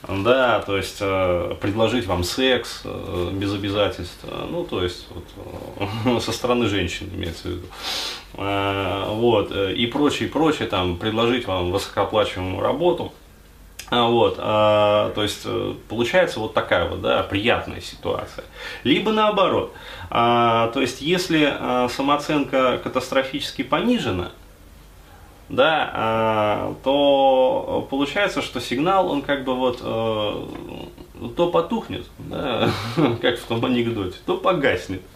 да, 0.07 0.61
то 0.61 0.77
есть 0.77 0.99
э, 1.01 1.57
предложить 1.61 2.07
вам 2.07 2.25
секс 2.25 2.83
э, 2.85 3.31
без 3.33 3.53
обязательств, 3.53 4.25
ну, 4.51 4.65
то 4.65 4.83
есть 4.83 5.07
вот, 5.11 5.25
э, 6.07 6.21
со 6.21 6.33
стороны 6.33 6.67
женщин 6.67 7.11
имеется 7.13 7.49
в 7.49 7.51
виду. 7.53 7.67
Э, 8.35 9.05
вот, 9.09 9.51
э, 9.53 9.75
и 9.75 9.87
прочее, 9.87 10.29
прочее, 10.29 10.69
там, 10.69 10.97
предложить 10.97 11.47
вам 11.47 11.73
высокооплачиваемую 11.73 12.63
работу, 12.63 13.13
вот, 13.91 14.37
а, 14.39 15.13
то 15.15 15.23
есть 15.23 15.43
э, 15.45 15.75
получается 15.89 16.41
вот 16.41 16.53
такая 16.53 16.89
вот, 16.89 17.01
да, 17.01 17.23
приятная 17.23 17.81
ситуация. 17.81 18.45
Либо 18.85 19.13
наоборот, 19.13 19.73
а, 20.11 20.69
то 20.69 20.81
есть 20.81 21.01
если 21.01 21.49
а, 21.51 21.89
самооценка 21.89 22.79
катастрофически 22.83 23.63
понижена, 23.63 24.33
да, 25.49 25.91
а, 25.95 26.75
то 26.85 27.87
получается, 27.91 28.43
что 28.43 28.61
сигнал, 28.61 29.11
он 29.11 29.23
как 29.23 29.45
бы 29.45 29.55
вот 29.55 29.81
а, 29.83 30.47
то 31.37 31.51
потухнет, 31.51 32.07
да, 32.19 32.71
как 33.23 33.39
в 33.39 33.45
том 33.45 33.65
анекдоте, 33.65 34.19
то 34.27 34.37
погаснет. 34.37 35.03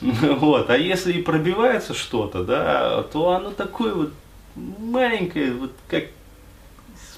Вот, 0.00 0.68
а 0.70 0.76
если 0.76 1.14
и 1.14 1.22
пробивается 1.22 1.94
что-то, 1.94 2.44
да, 2.44 3.04
то 3.04 3.30
оно 3.30 3.50
такое 3.50 3.94
вот 3.94 4.10
маленькое, 4.54 5.52
вот 5.52 5.72
как 5.88 6.04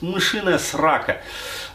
мышиная 0.00 0.59
срака. 0.59 1.23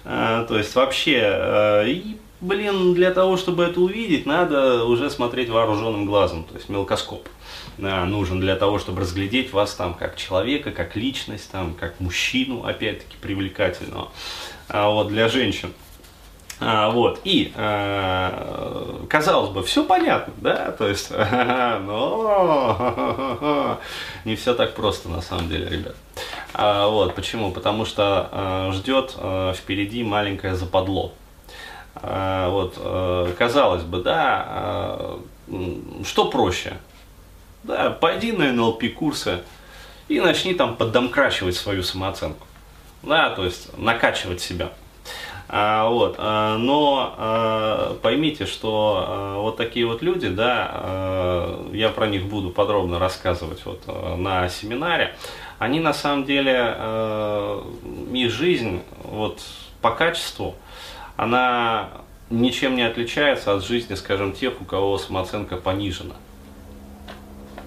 А, 0.03 0.45
то 0.45 0.57
есть 0.57 0.73
вообще, 0.75 1.21
а, 1.23 1.85
и, 1.85 2.17
блин, 2.39 2.93
для 2.93 3.11
того, 3.11 3.37
чтобы 3.37 3.63
это 3.63 3.79
увидеть, 3.79 4.25
надо 4.25 4.85
уже 4.85 5.09
смотреть 5.09 5.49
вооруженным 5.49 6.05
глазом, 6.05 6.43
то 6.43 6.55
есть 6.55 6.69
мелкоскоп. 6.69 7.27
Нужен 7.77 8.39
для 8.39 8.55
того, 8.55 8.77
чтобы 8.77 9.01
разглядеть 9.01 9.53
вас 9.53 9.73
там 9.73 9.95
как 9.95 10.15
человека, 10.15 10.71
как 10.71 10.95
личность, 10.95 11.49
там, 11.51 11.73
как 11.73 11.99
мужчину, 11.99 12.63
опять-таки, 12.65 13.15
привлекательного. 13.19 14.11
А 14.67 14.89
вот 14.89 15.07
для 15.07 15.29
женщин 15.29 15.73
а, 16.63 16.91
вот, 16.91 17.21
и, 17.23 17.51
а, 17.55 19.03
казалось 19.09 19.49
бы, 19.49 19.63
все 19.63 19.83
понятно, 19.83 20.31
да, 20.37 20.71
то 20.71 20.87
есть, 20.87 21.09
но 21.81 23.79
не 24.25 24.35
все 24.35 24.53
так 24.53 24.75
просто 24.75 25.09
на 25.09 25.23
самом 25.23 25.49
деле, 25.49 25.67
ребят. 25.67 25.95
А, 26.53 26.87
вот, 26.87 27.15
почему? 27.15 27.51
Потому 27.51 27.83
что 27.85 28.29
а, 28.31 28.71
ждет 28.73 29.15
а, 29.17 29.53
впереди 29.53 30.03
маленькое 30.03 30.55
западло. 30.55 31.13
А, 31.95 32.49
вот, 32.49 32.75
а, 32.77 33.33
казалось 33.33 33.81
бы, 33.81 34.03
да, 34.03 34.45
а, 34.47 35.19
что 36.05 36.25
проще? 36.25 36.77
Да, 37.63 37.89
пойди 37.89 38.33
на 38.33 38.53
НЛП 38.53 38.83
курсы 38.95 39.39
и 40.07 40.19
начни 40.19 40.53
там 40.53 40.75
поддомкрачивать 40.75 41.55
свою 41.55 41.81
самооценку. 41.81 42.45
Да, 43.01 43.31
то 43.31 43.45
есть 43.45 43.75
накачивать 43.79 44.41
себя. 44.41 44.71
А, 45.53 45.89
вот, 45.89 46.15
а, 46.17 46.57
но 46.57 47.13
а, 47.17 47.97
поймите, 48.01 48.45
что 48.45 49.05
а, 49.05 49.37
вот 49.41 49.57
такие 49.57 49.85
вот 49.85 50.01
люди, 50.01 50.29
да, 50.29 50.71
а, 50.71 51.71
я 51.73 51.89
про 51.89 52.07
них 52.07 52.23
буду 52.23 52.51
подробно 52.51 52.99
рассказывать 52.99 53.65
вот 53.65 53.81
а, 53.85 54.15
на 54.15 54.47
семинаре, 54.47 55.13
они 55.59 55.81
на 55.81 55.93
самом 55.93 56.23
деле, 56.23 56.55
а, 56.57 57.67
их 58.13 58.31
жизнь 58.31 58.81
вот 59.03 59.41
по 59.81 59.91
качеству, 59.91 60.55
она 61.17 61.89
ничем 62.29 62.77
не 62.77 62.83
отличается 62.83 63.53
от 63.53 63.65
жизни, 63.65 63.95
скажем, 63.95 64.31
тех, 64.31 64.53
у 64.61 64.63
кого 64.63 64.97
самооценка 64.97 65.57
понижена. 65.57 66.15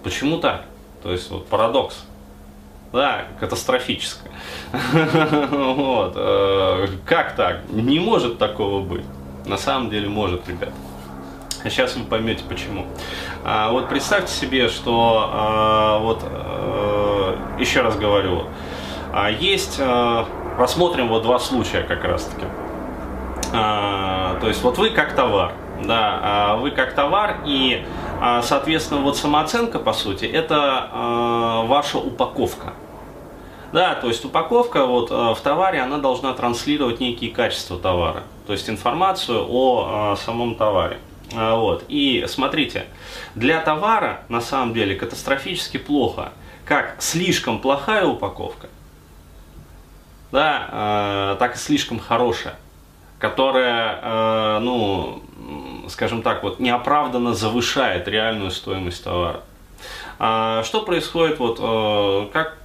Почему 0.03 0.39
так? 0.39 0.65
То 1.03 1.13
есть 1.13 1.31
вот 1.31 1.47
парадокс. 1.49 2.07
Да, 2.95 3.27
катастрофическое. 3.41 4.31
Вот. 5.51 6.13
Э, 6.15 6.87
как 7.05 7.35
так? 7.35 7.69
Не 7.69 7.99
может 7.99 8.39
такого 8.39 8.81
быть. 8.81 9.05
На 9.47 9.57
самом 9.57 9.91
деле 9.91 10.09
может, 10.09 10.49
ребят. 10.49 10.71
Сейчас 11.65 11.97
вы 11.97 12.05
поймете 12.05 12.45
почему. 12.49 12.87
А, 13.43 13.73
вот 13.73 13.89
представьте 13.89 14.33
себе, 14.33 14.69
что 14.69 15.29
а, 15.33 15.99
вот 15.99 16.21
а, 16.23 17.37
еще 17.59 17.81
раз 17.81 17.97
говорю, 17.97 18.45
а, 19.13 19.29
есть, 19.29 19.81
рассмотрим 20.57 21.09
вот 21.09 21.23
два 21.25 21.41
случая 21.41 21.83
как 21.83 22.05
раз 22.05 22.25
таки. 22.27 22.47
А, 23.53 24.39
то 24.41 24.47
есть 24.47 24.63
вот 24.63 24.79
вы 24.79 24.91
как 24.91 25.15
товар, 25.15 25.53
да, 25.83 26.57
вы 26.61 26.71
как 26.71 26.95
товар 26.95 27.39
и, 27.45 27.85
соответственно, 28.43 29.01
вот 29.01 29.17
самооценка 29.17 29.79
по 29.81 29.93
сути 29.93 30.27
это 30.27 31.65
ваша 31.67 31.99
упаковка. 31.99 32.75
Да, 33.75 33.97
то 33.97 34.07
есть 34.07 34.25
упаковка 34.25 34.87
вот 34.87 35.11
э, 35.11 35.15
в 35.35 35.41
товаре, 35.43 35.81
она 35.81 35.99
должна 35.99 36.33
транслировать 36.33 37.01
некие 37.01 37.33
качества 37.33 37.77
товара, 37.77 38.23
то 38.47 38.53
есть 38.53 38.71
информацию 38.71 39.45
о, 39.49 40.13
о 40.13 40.17
самом 40.17 40.55
товаре. 40.55 40.99
А, 41.35 41.57
вот. 41.57 41.85
И 41.89 42.25
смотрите, 42.29 42.87
для 43.35 43.61
товара 43.61 44.21
на 44.29 44.41
самом 44.41 44.75
деле 44.75 44.95
катастрофически 44.95 45.79
плохо, 45.79 46.31
как 46.65 46.95
слишком 47.01 47.59
плохая 47.59 48.07
упаковка, 48.07 48.69
да, 50.31 51.35
э, 51.35 51.37
так 51.41 51.57
и 51.57 51.59
слишком 51.59 51.99
хорошая, 51.99 52.55
которая, 53.19 53.99
э, 54.01 54.59
ну, 54.61 55.21
скажем 55.89 56.23
так, 56.23 56.45
вот 56.45 56.61
неоправданно 56.61 57.35
завышает 57.35 58.07
реальную 58.07 58.53
стоимость 58.53 59.03
товара. 59.03 59.41
А 60.19 60.63
что 60.65 60.83
происходит, 60.83 61.39
вот, 61.39 61.59
э, 61.61 62.29
как 62.33 62.59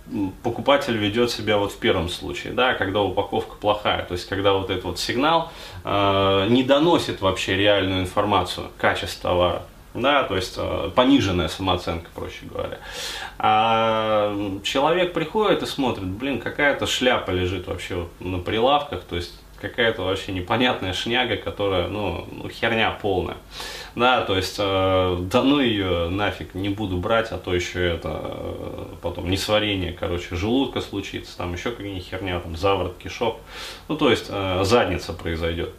покупатель 0.43 0.97
ведет 0.97 1.31
себя 1.31 1.57
вот 1.57 1.71
в 1.71 1.77
первом 1.77 2.09
случае, 2.09 2.53
да, 2.53 2.73
когда 2.73 3.01
упаковка 3.01 3.55
плохая, 3.55 4.05
то 4.05 4.13
есть 4.13 4.27
когда 4.27 4.53
вот 4.53 4.69
этот 4.69 4.83
вот 4.85 4.99
сигнал 4.99 5.51
э, 5.83 6.47
не 6.49 6.63
доносит 6.63 7.21
вообще 7.21 7.55
реальную 7.55 8.01
информацию, 8.01 8.67
качество 8.77 9.29
товара, 9.29 9.63
да, 9.93 10.23
то 10.23 10.35
есть 10.35 10.55
э, 10.57 10.91
пониженная 10.95 11.47
самооценка, 11.47 12.09
проще 12.13 12.45
говоря. 12.45 12.77
А 13.39 14.35
человек 14.63 15.13
приходит 15.13 15.63
и 15.63 15.65
смотрит, 15.65 16.07
блин, 16.07 16.39
какая-то 16.39 16.85
шляпа 16.85 17.31
лежит 17.31 17.67
вообще 17.67 17.95
вот 17.95 18.09
на 18.19 18.39
прилавках, 18.39 19.01
то 19.03 19.15
есть 19.15 19.33
какая-то 19.59 20.03
вообще 20.03 20.31
непонятная 20.31 20.93
шняга, 20.93 21.37
которая, 21.37 21.87
ну, 21.87 22.27
ну 22.31 22.49
херня 22.49 22.97
полная. 23.01 23.37
Да, 23.95 24.21
то 24.21 24.35
есть, 24.35 24.55
э, 24.59 25.17
да 25.19 25.43
ну 25.43 25.59
ее 25.59 26.09
нафиг, 26.09 26.53
не 26.53 26.69
буду 26.69 26.97
брать, 26.97 27.31
а 27.31 27.37
то 27.37 27.53
еще 27.53 27.85
это 27.85 28.21
э, 28.23 28.85
потом 29.01 29.29
несварение, 29.29 29.93
короче, 29.93 30.35
желудка 30.35 30.81
случится, 30.81 31.37
там 31.37 31.53
еще 31.53 31.71
какая-нибудь 31.71 32.05
херня, 32.05 32.39
там 32.39 32.55
заворот 32.55 32.97
кишок, 32.97 33.39
ну 33.87 33.97
то 33.97 34.09
есть 34.09 34.27
э, 34.29 34.61
задница 34.63 35.13
произойдет. 35.13 35.71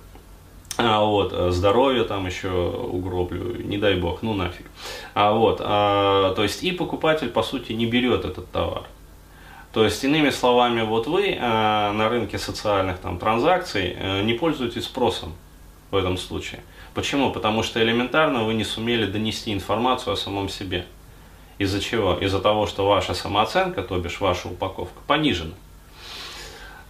А 0.76 1.04
вот, 1.04 1.32
э, 1.32 1.50
здоровье 1.50 2.04
там 2.04 2.26
еще 2.26 2.50
угроблю, 2.50 3.62
не 3.62 3.78
дай 3.78 3.96
бог, 3.96 4.22
ну 4.22 4.34
нафиг. 4.34 4.66
А 5.14 5.32
вот, 5.32 5.60
а, 5.62 6.34
то 6.34 6.42
есть 6.42 6.62
и 6.62 6.72
покупатель 6.72 7.28
по 7.28 7.42
сути 7.42 7.72
не 7.72 7.86
берет 7.86 8.24
этот 8.24 8.50
товар. 8.50 8.84
То 9.72 9.84
есть, 9.84 10.02
иными 10.02 10.30
словами, 10.30 10.82
вот 10.82 11.06
вы 11.06 11.28
э, 11.28 11.38
на 11.38 12.08
рынке 12.08 12.38
социальных 12.38 12.98
там, 12.98 13.18
транзакций 13.18 13.94
э, 13.96 14.22
не 14.22 14.34
пользуетесь 14.34 14.84
спросом 14.84 15.32
в 15.92 15.96
этом 15.96 16.18
случае. 16.18 16.60
Почему? 16.92 17.30
Потому 17.30 17.62
что 17.62 17.80
элементарно 17.80 18.44
вы 18.44 18.54
не 18.54 18.64
сумели 18.64 19.06
донести 19.06 19.52
информацию 19.52 20.14
о 20.14 20.16
самом 20.16 20.48
себе. 20.48 20.86
Из-за 21.58 21.80
чего? 21.80 22.14
Из-за 22.14 22.40
того, 22.40 22.66
что 22.66 22.88
ваша 22.88 23.14
самооценка, 23.14 23.82
то 23.82 23.96
бишь 23.98 24.20
ваша 24.20 24.48
упаковка, 24.48 25.00
понижена. 25.06 25.54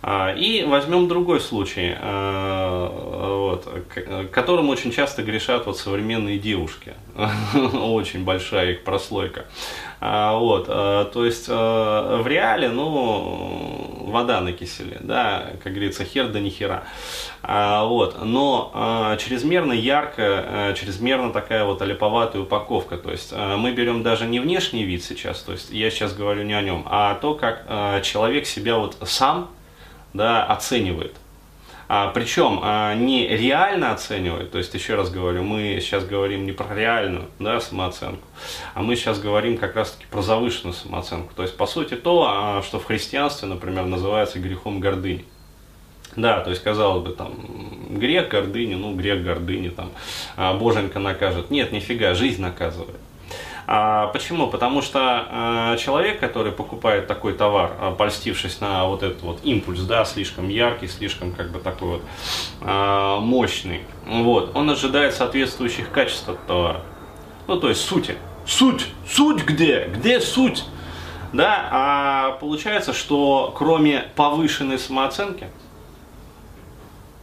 А, 0.02 0.33
и 0.35 0.64
возьмем 0.64 1.09
другой 1.09 1.40
случай, 1.40 1.95
а, 2.00 2.88
вот, 3.37 3.69
которым 4.33 4.71
очень 4.71 4.92
часто 4.92 5.23
грешат 5.23 5.66
вот 5.66 5.76
современные 5.76 6.38
девушки. 6.38 6.95
Очень 7.75 8.25
большая 8.25 8.73
их 8.73 8.85
прослойка. 8.85 9.45
А, 10.00 10.38
вот, 10.38 10.66
то 10.66 11.25
есть 11.25 11.49
в 11.49 12.23
реале, 12.26 12.71
ну, 12.71 14.07
вода 14.07 14.40
на 14.40 14.52
киселе, 14.52 14.97
да, 15.00 15.50
как 15.62 15.73
говорится, 15.73 16.04
хер 16.04 16.28
да 16.28 16.40
ни 16.40 16.49
хера. 16.49 16.85
Вот, 17.42 18.25
но 18.25 19.16
чрезмерно 19.19 19.73
яркая, 19.73 20.75
чрезмерно 20.75 21.30
такая 21.30 21.64
вот 21.64 21.83
олиповатая 21.83 22.42
упаковка. 22.42 22.97
То 22.97 23.11
есть 23.11 23.35
мы 23.35 23.73
берем 23.73 24.02
даже 24.02 24.26
не 24.26 24.40
внешний 24.40 24.85
вид 24.85 25.04
сейчас, 25.04 25.42
то 25.42 25.52
есть 25.52 25.71
я 25.71 25.90
сейчас 25.90 26.14
говорю 26.14 26.45
не 26.45 26.54
о 26.54 26.62
нем, 26.62 26.87
а 26.87 27.16
то, 27.16 27.35
как 27.35 27.64
человек 28.02 28.47
себя 28.47 28.78
вот 28.78 28.97
сам 29.02 29.50
да, 30.12 30.45
оценивает. 30.45 31.17
А, 31.93 32.12
причем 32.12 32.61
а, 32.62 32.95
не 32.95 33.26
реально 33.26 33.93
оценивает, 33.93 34.52
то 34.52 34.59
есть 34.59 34.73
еще 34.75 34.95
раз 34.95 35.11
говорю, 35.11 35.43
мы 35.43 35.79
сейчас 35.81 36.05
говорим 36.05 36.47
не 36.47 36.52
про 36.52 36.73
реальную 36.73 37.26
да, 37.40 37.61
самооценку, 37.61 38.23
а 38.75 38.83
мы 38.83 38.95
сейчас 38.95 39.19
говорим 39.19 39.59
как 39.59 39.75
раз-таки 39.75 40.07
про 40.09 40.23
завышенную 40.23 40.73
самооценку. 40.73 41.35
То 41.35 41.43
есть 41.43 41.57
по 41.57 41.67
сути 41.67 41.95
то, 41.95 42.26
а, 42.29 42.62
что 42.62 42.79
в 42.79 42.85
христианстве, 42.85 43.49
например, 43.49 43.87
называется 43.87 44.38
грехом 44.38 44.79
гордыни. 44.79 45.25
Да, 46.14 46.40
то 46.40 46.50
есть, 46.50 46.62
казалось 46.62 47.05
бы, 47.05 47.12
там, 47.12 47.35
грех 47.90 48.29
гордыни, 48.29 48.75
ну, 48.75 48.95
грех 48.95 49.25
гордыни, 49.25 49.69
там, 49.69 49.90
а, 50.37 50.55
боженька 50.55 51.00
накажет. 51.00 51.50
Нет, 51.50 51.73
нифига, 51.73 52.14
жизнь 52.14 52.40
наказывает. 52.40 53.00
А 53.73 54.09
почему? 54.09 54.49
Потому 54.49 54.83
что 54.83 55.29
э, 55.31 55.77
человек, 55.79 56.19
который 56.19 56.50
покупает 56.50 57.07
такой 57.07 57.35
товар, 57.35 57.71
э, 57.81 57.95
польстившись 57.97 58.61
на 58.61 58.87
вот 58.87 59.05
этот 59.05 59.23
вот 59.23 59.39
импульс, 59.45 59.83
да, 59.83 60.05
слишком 60.05 60.49
яркий, 60.49 60.89
слишком 60.89 61.31
как 61.31 61.53
бы 61.53 61.61
такой 61.61 61.89
вот 61.89 62.03
э, 62.62 63.17
мощный, 63.21 63.83
вот, 64.09 64.57
он 64.57 64.69
ожидает 64.71 65.15
соответствующих 65.15 65.93
качеств 65.93 66.29
от 66.29 66.45
товара. 66.49 66.81
Ну, 67.47 67.61
то 67.61 67.69
есть 67.69 67.83
сути. 67.83 68.17
Суть! 68.45 68.89
Суть 69.09 69.45
где? 69.45 69.85
Где 69.85 70.21
суть? 70.21 70.65
Да, 71.33 71.69
а 71.71 72.31
получается, 72.41 72.93
что 72.93 73.55
кроме 73.57 74.11
повышенной 74.17 74.81
самооценки, 74.81 75.47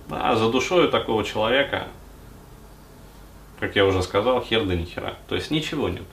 да, 0.07 0.33
за 0.37 0.49
душой 0.49 0.89
такого 0.89 1.25
человека, 1.25 1.87
как 3.59 3.75
я 3.75 3.85
уже 3.85 4.01
сказал, 4.01 4.41
хер 4.41 4.63
да 4.63 4.75
ни 4.75 4.85
хера. 4.85 5.15
То 5.27 5.35
есть 5.35 5.51
ничего 5.51 5.89
нет. 5.89 6.03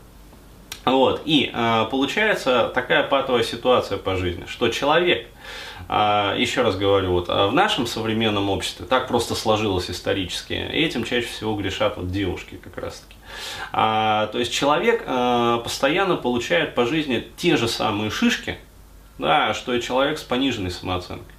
Вот. 0.84 1.22
И 1.24 1.50
э, 1.52 1.86
получается 1.90 2.70
такая 2.74 3.04
патовая 3.04 3.42
ситуация 3.42 3.96
по 3.98 4.16
жизни, 4.16 4.44
что 4.46 4.68
человек, 4.68 5.28
э, 5.88 6.34
еще 6.38 6.62
раз 6.62 6.76
говорю, 6.76 7.12
вот, 7.12 7.28
э, 7.28 7.46
в 7.46 7.54
нашем 7.54 7.86
современном 7.86 8.50
обществе 8.50 8.84
так 8.86 9.08
просто 9.08 9.34
сложилось 9.34 9.90
исторически, 9.90 10.52
и 10.52 10.84
этим 10.84 11.04
чаще 11.04 11.26
всего 11.26 11.54
грешат 11.54 11.96
вот 11.96 12.10
девушки 12.10 12.60
как 12.62 12.76
раз 12.76 13.00
таки. 13.00 13.18
А, 13.72 14.26
то 14.28 14.38
есть 14.38 14.52
человек 14.52 15.02
э, 15.06 15.60
постоянно 15.64 16.16
получает 16.16 16.74
по 16.74 16.84
жизни 16.84 17.26
те 17.36 17.56
же 17.56 17.66
самые 17.66 18.10
шишки, 18.10 18.58
да, 19.18 19.54
что 19.54 19.72
и 19.72 19.80
человек 19.80 20.18
с 20.18 20.22
пониженной 20.22 20.70
самооценкой. 20.70 21.34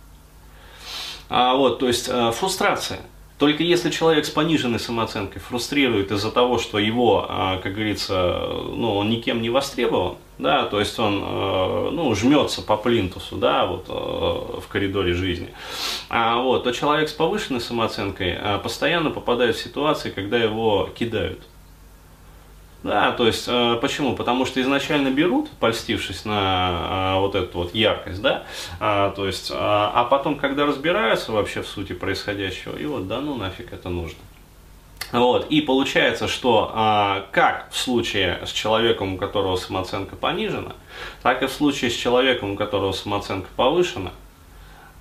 А, 1.30 1.56
вот, 1.56 1.80
то 1.80 1.88
есть 1.88 2.10
э, 2.10 2.32
фрустрация– 2.32 3.00
только 3.38 3.64
если 3.64 3.90
человек 3.90 4.26
с 4.26 4.30
пониженной 4.30 4.80
самооценкой 4.80 5.42
фрустрирует 5.42 6.12
из-за 6.12 6.32
того, 6.32 6.58
что 6.58 6.80
его, 6.80 7.26
а, 7.28 7.58
как 7.58 7.74
говорится, 7.74 8.48
ну, 8.74 8.96
он 8.96 9.10
никем 9.10 9.42
не 9.42 9.50
востребован, 9.50 10.16
да, 10.38 10.66
то 10.66 10.80
есть 10.80 10.98
он, 11.00 11.22
э, 11.22 11.90
ну, 11.92 12.14
жмется 12.16 12.62
по 12.62 12.78
плинтусу, 12.78 13.38
да, 13.38 13.66
вот 13.66 13.86
э, 13.90 14.60
в 14.62 14.68
коридоре 14.70 15.14
жизни, 15.14 15.50
а 16.10 16.42
вот, 16.42 16.64
то 16.64 16.72
человек 16.72 17.10
с 17.10 17.14
повышенной 17.14 17.62
самооценкой 17.62 18.38
а, 18.38 18.58
постоянно 18.60 19.12
попадает 19.12 19.56
в 19.56 19.62
ситуации, 19.62 20.12
когда 20.12 20.38
его 20.38 20.90
кидают. 20.98 21.42
Да, 22.86 23.14
то 23.14 23.26
есть, 23.26 23.46
э, 23.48 23.80
почему? 23.82 24.16
Потому 24.16 24.46
что 24.46 24.62
изначально 24.62 25.10
берут, 25.10 25.50
польстившись 25.60 26.24
на 26.24 27.16
э, 27.16 27.20
вот 27.20 27.34
эту 27.34 27.58
вот 27.58 27.74
яркость, 27.74 28.22
да, 28.22 28.44
а, 28.80 29.10
то 29.10 29.26
есть, 29.26 29.52
а, 29.52 29.92
а 29.92 30.04
потом, 30.04 30.36
когда 30.36 30.68
разбираются 30.68 31.32
вообще 31.32 31.64
в 31.64 31.68
сути 31.68 31.94
происходящего, 31.94 32.78
и 32.78 32.86
вот, 32.86 33.08
да 33.08 33.22
ну 33.22 33.38
нафиг 33.38 33.74
это 33.74 33.90
нужно. 33.90 34.20
Вот, 35.12 35.48
и 35.50 35.62
получается, 35.62 36.28
что 36.28 36.70
а, 36.76 37.26
как 37.32 37.72
в 37.72 37.78
случае 37.80 38.46
с 38.46 38.52
человеком, 38.52 39.16
у 39.16 39.18
которого 39.18 39.56
самооценка 39.56 40.16
понижена, 40.16 40.74
так 41.24 41.42
и 41.42 41.48
в 41.48 41.52
случае 41.52 41.90
с 41.90 41.96
человеком, 41.96 42.52
у 42.52 42.56
которого 42.56 42.92
самооценка 42.92 43.48
повышена, 43.56 44.12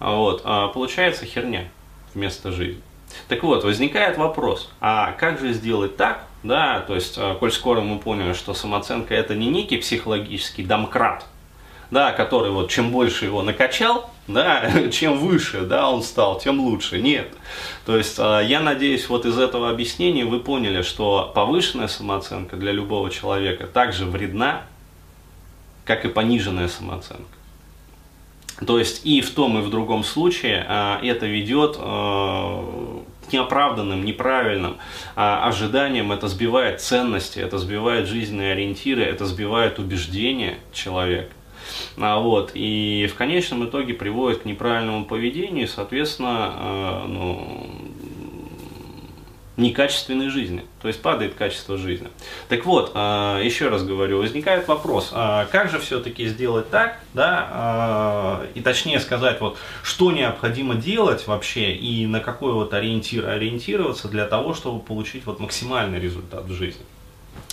вот, 0.00 0.40
а, 0.46 0.68
получается 0.68 1.26
херня 1.26 1.68
вместо 2.14 2.50
жизни. 2.50 2.80
Так 3.28 3.42
вот, 3.42 3.62
возникает 3.62 4.16
вопрос, 4.16 4.70
а 4.80 5.12
как 5.12 5.38
же 5.38 5.52
сделать 5.52 5.98
так, 5.98 6.24
да, 6.44 6.80
то 6.80 6.94
есть, 6.94 7.16
э, 7.16 7.34
коль 7.40 7.50
скоро 7.50 7.80
мы 7.80 7.98
поняли, 7.98 8.34
что 8.34 8.52
самооценка 8.52 9.14
это 9.14 9.34
не 9.34 9.48
некий 9.48 9.78
психологический 9.78 10.62
домкрат, 10.62 11.24
да, 11.90 12.12
который 12.12 12.50
вот 12.50 12.70
чем 12.70 12.90
больше 12.90 13.24
его 13.24 13.42
накачал, 13.42 14.10
да, 14.28 14.88
чем 14.92 15.18
выше, 15.18 15.62
да, 15.62 15.90
он 15.90 16.02
стал, 16.02 16.38
тем 16.38 16.60
лучше. 16.60 17.00
Нет. 17.00 17.32
То 17.86 17.96
есть, 17.96 18.18
э, 18.18 18.42
я 18.46 18.60
надеюсь, 18.60 19.08
вот 19.08 19.24
из 19.24 19.38
этого 19.38 19.70
объяснения 19.70 20.26
вы 20.26 20.38
поняли, 20.38 20.82
что 20.82 21.32
повышенная 21.34 21.88
самооценка 21.88 22.56
для 22.56 22.72
любого 22.72 23.10
человека 23.10 23.66
также 23.66 24.04
вредна, 24.04 24.64
как 25.86 26.04
и 26.04 26.08
пониженная 26.08 26.68
самооценка. 26.68 27.24
То 28.66 28.78
есть 28.78 29.04
и 29.06 29.22
в 29.22 29.30
том, 29.30 29.58
и 29.58 29.62
в 29.62 29.70
другом 29.70 30.04
случае 30.04 30.66
э, 30.68 30.98
это 31.06 31.24
ведет 31.24 31.78
неоправданным, 33.32 34.04
неправильным 34.04 34.78
а, 35.16 35.46
ожиданиям, 35.48 36.12
это 36.12 36.28
сбивает 36.28 36.80
ценности, 36.80 37.38
это 37.38 37.58
сбивает 37.58 38.06
жизненные 38.06 38.52
ориентиры, 38.52 39.02
это 39.02 39.26
сбивает 39.26 39.78
убеждения 39.78 40.58
человека. 40.72 41.30
А, 41.96 42.18
вот, 42.18 42.52
и 42.54 43.08
в 43.10 43.14
конечном 43.16 43.64
итоге 43.64 43.94
приводит 43.94 44.42
к 44.42 44.44
неправильному 44.44 45.04
поведению, 45.04 45.64
и, 45.64 45.68
соответственно, 45.68 46.30
а, 46.30 47.06
ну, 47.06 47.68
некачественной 49.56 50.30
жизни, 50.30 50.64
то 50.82 50.88
есть 50.88 51.00
падает 51.00 51.34
качество 51.34 51.78
жизни. 51.78 52.08
Так 52.48 52.64
вот, 52.64 52.90
а, 52.94 53.40
еще 53.40 53.68
раз 53.68 53.84
говорю, 53.84 54.18
возникает 54.18 54.66
вопрос, 54.66 55.10
а 55.12 55.46
как 55.46 55.70
же 55.70 55.78
все-таки 55.78 56.26
сделать 56.26 56.70
так, 56.70 56.98
да, 57.12 57.48
а, 57.50 58.46
и 58.54 58.60
точнее 58.60 58.98
сказать, 58.98 59.40
вот, 59.40 59.56
что 59.82 60.10
необходимо 60.10 60.74
делать 60.74 61.26
вообще 61.28 61.72
и 61.72 62.06
на 62.06 62.20
какой 62.20 62.52
вот 62.52 62.74
ориентир 62.74 63.28
ориентироваться 63.28 64.08
для 64.08 64.26
того, 64.26 64.54
чтобы 64.54 64.80
получить 64.80 65.24
вот 65.24 65.38
максимальный 65.38 66.00
результат 66.00 66.44
в 66.44 66.52
жизни. 66.52 66.82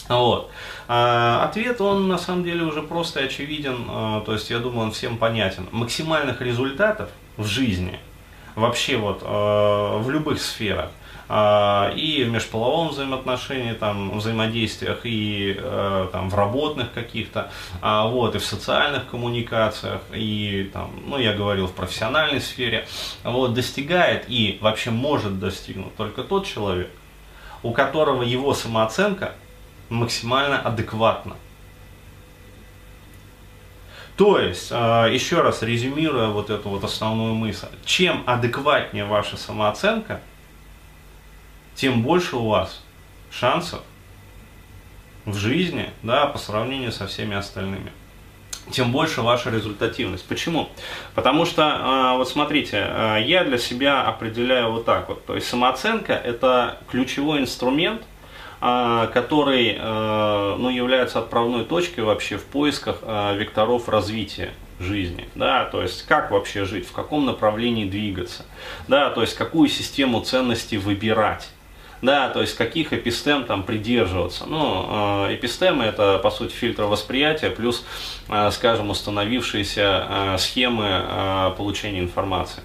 Вот. 0.10 0.50
ответ, 0.88 1.80
он 1.80 2.10
на 2.10 2.18
самом 2.18 2.44
деле 2.44 2.64
уже 2.64 2.82
просто 2.82 3.22
очевиден, 3.22 3.86
то 4.26 4.34
есть 4.34 4.50
я 4.50 4.60
думаю, 4.60 4.88
он 4.88 4.92
всем 4.92 5.18
понятен. 5.18 5.68
Максимальных 5.72 6.42
результатов 6.42 7.10
в 7.38 7.46
жизни, 7.46 7.98
вообще 8.56 8.98
вот 8.98 9.22
в 9.22 10.10
любых 10.10 10.42
сферах, 10.42 10.90
и 11.96 12.26
в 12.26 12.32
межполовом 12.32 12.90
взаимоотношении, 12.90 13.72
там, 13.72 14.18
взаимодействиях, 14.18 15.00
и 15.06 15.56
э, 15.58 16.10
там, 16.12 16.30
в 16.30 16.36
работных 16.36 16.92
каких-то, 16.92 17.50
а, 17.82 18.08
вот, 18.08 18.36
и 18.36 18.40
в 18.40 18.46
социальных 18.46 19.08
коммуникациях, 19.10 20.02
и, 20.14 20.70
там, 20.74 20.92
ну, 21.08 21.18
я 21.18 21.34
говорил, 21.34 21.68
в 21.68 21.74
профессиональной 21.74 22.42
сфере, 22.42 22.86
вот, 23.24 23.54
достигает 23.54 24.26
и 24.28 24.58
вообще 24.60 24.92
может 24.92 25.40
достигнуть 25.40 25.96
только 25.96 26.24
тот 26.24 26.46
человек, 26.46 26.90
у 27.64 27.72
которого 27.72 28.24
его 28.24 28.54
самооценка 28.54 29.34
максимально 29.88 30.60
адекватна. 30.60 31.38
То 34.18 34.38
есть, 34.38 34.68
э, 34.70 35.10
еще 35.14 35.42
раз 35.42 35.62
резюмируя 35.62 36.28
вот 36.28 36.50
эту 36.50 36.68
вот 36.68 36.84
основную 36.84 37.36
мысль, 37.36 37.68
чем 37.86 38.24
адекватнее 38.26 39.06
ваша 39.06 39.38
самооценка– 39.38 40.20
тем 41.76 42.02
больше 42.02 42.36
у 42.36 42.48
вас 42.48 42.82
шансов 43.32 43.82
в 45.26 45.36
жизни, 45.36 45.90
да, 46.04 46.26
по 46.26 46.38
сравнению 46.38 46.92
со 46.92 47.08
всеми 47.08 47.36
остальными. 47.36 47.92
Тем 48.70 48.92
больше 48.92 49.22
ваша 49.22 49.50
результативность. 49.50 50.26
Почему? 50.28 50.70
Потому 51.16 51.46
что, 51.46 52.14
э, 52.14 52.18
вот 52.18 52.30
смотрите, 52.30 52.78
э, 52.78 53.24
я 53.26 53.44
для 53.44 53.58
себя 53.58 54.04
определяю 54.04 54.72
вот 54.72 54.86
так 54.86 55.10
вот. 55.10 55.26
То 55.26 55.36
есть 55.36 55.48
самооценка 55.48 56.14
это 56.14 56.78
ключевой 56.90 57.40
инструмент, 57.40 58.04
э, 58.62 59.10
который 59.14 59.80
ну, 59.82 60.70
является 60.70 61.20
отправной 61.20 61.66
точкой 61.66 62.02
вообще 62.02 62.38
в 62.38 62.46
поисках 62.46 62.98
векторов 63.36 63.90
развития 63.90 64.54
жизни, 64.80 65.28
да, 65.36 65.66
то 65.66 65.82
есть 65.82 66.06
как 66.08 66.32
вообще 66.32 66.66
жить, 66.66 66.88
в 66.88 66.92
каком 66.92 67.26
направлении 67.26 67.86
двигаться, 67.86 68.46
да, 68.88 69.10
то 69.10 69.22
есть 69.22 69.36
какую 69.36 69.70
систему 69.70 70.22
ценностей 70.22 70.78
выбирать, 70.78 71.50
да, 72.02 72.30
то 72.30 72.42
есть 72.42 72.56
каких 72.56 72.94
эпистем 72.94 73.46
там 73.46 73.64
придерживаться. 73.64 74.46
Ну, 74.48 75.28
э, 75.28 75.36
эпистемы 75.36 75.84
это 75.84 76.18
по 76.18 76.32
сути 76.32 76.54
фильтр 76.54 76.84
восприятия 76.84 77.52
плюс, 77.52 77.86
э, 78.28 78.50
скажем, 78.52 78.90
установившиеся 78.90 80.08
э, 80.10 80.38
схемы 80.40 81.54
получения 81.58 82.00
информации. 82.00 82.64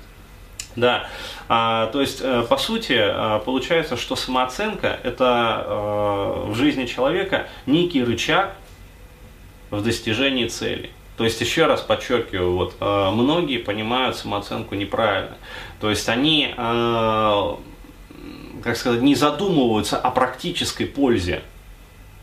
Да, 0.75 1.09
а, 1.49 1.87
то 1.87 2.03
есть, 2.03 2.23
по 2.49 2.59
сути, 2.59 3.01
получается, 3.47 3.97
что 3.97 4.15
самооценка– 4.15 5.01
это 5.05 5.65
в 6.49 6.55
жизни 6.55 6.85
человека 6.85 7.47
некий 7.65 8.05
рычаг 8.05 8.55
в 9.71 9.83
достижении 9.83 10.49
цели. 10.49 10.91
То 11.17 11.25
есть, 11.25 11.41
еще 11.41 11.65
раз 11.65 11.81
подчеркиваю, 11.81 12.57
вот, 12.57 12.75
многие 12.79 13.57
понимают 13.57 14.17
самооценку 14.17 14.75
неправильно. 14.75 15.39
То 15.81 15.89
есть, 15.89 16.07
они 16.11 16.55
как 18.67 18.77
сказать, 18.77 19.01
не 19.01 19.15
задумываются 19.15 19.97
о 19.97 20.11
практической 20.11 20.87
пользе 20.87 21.43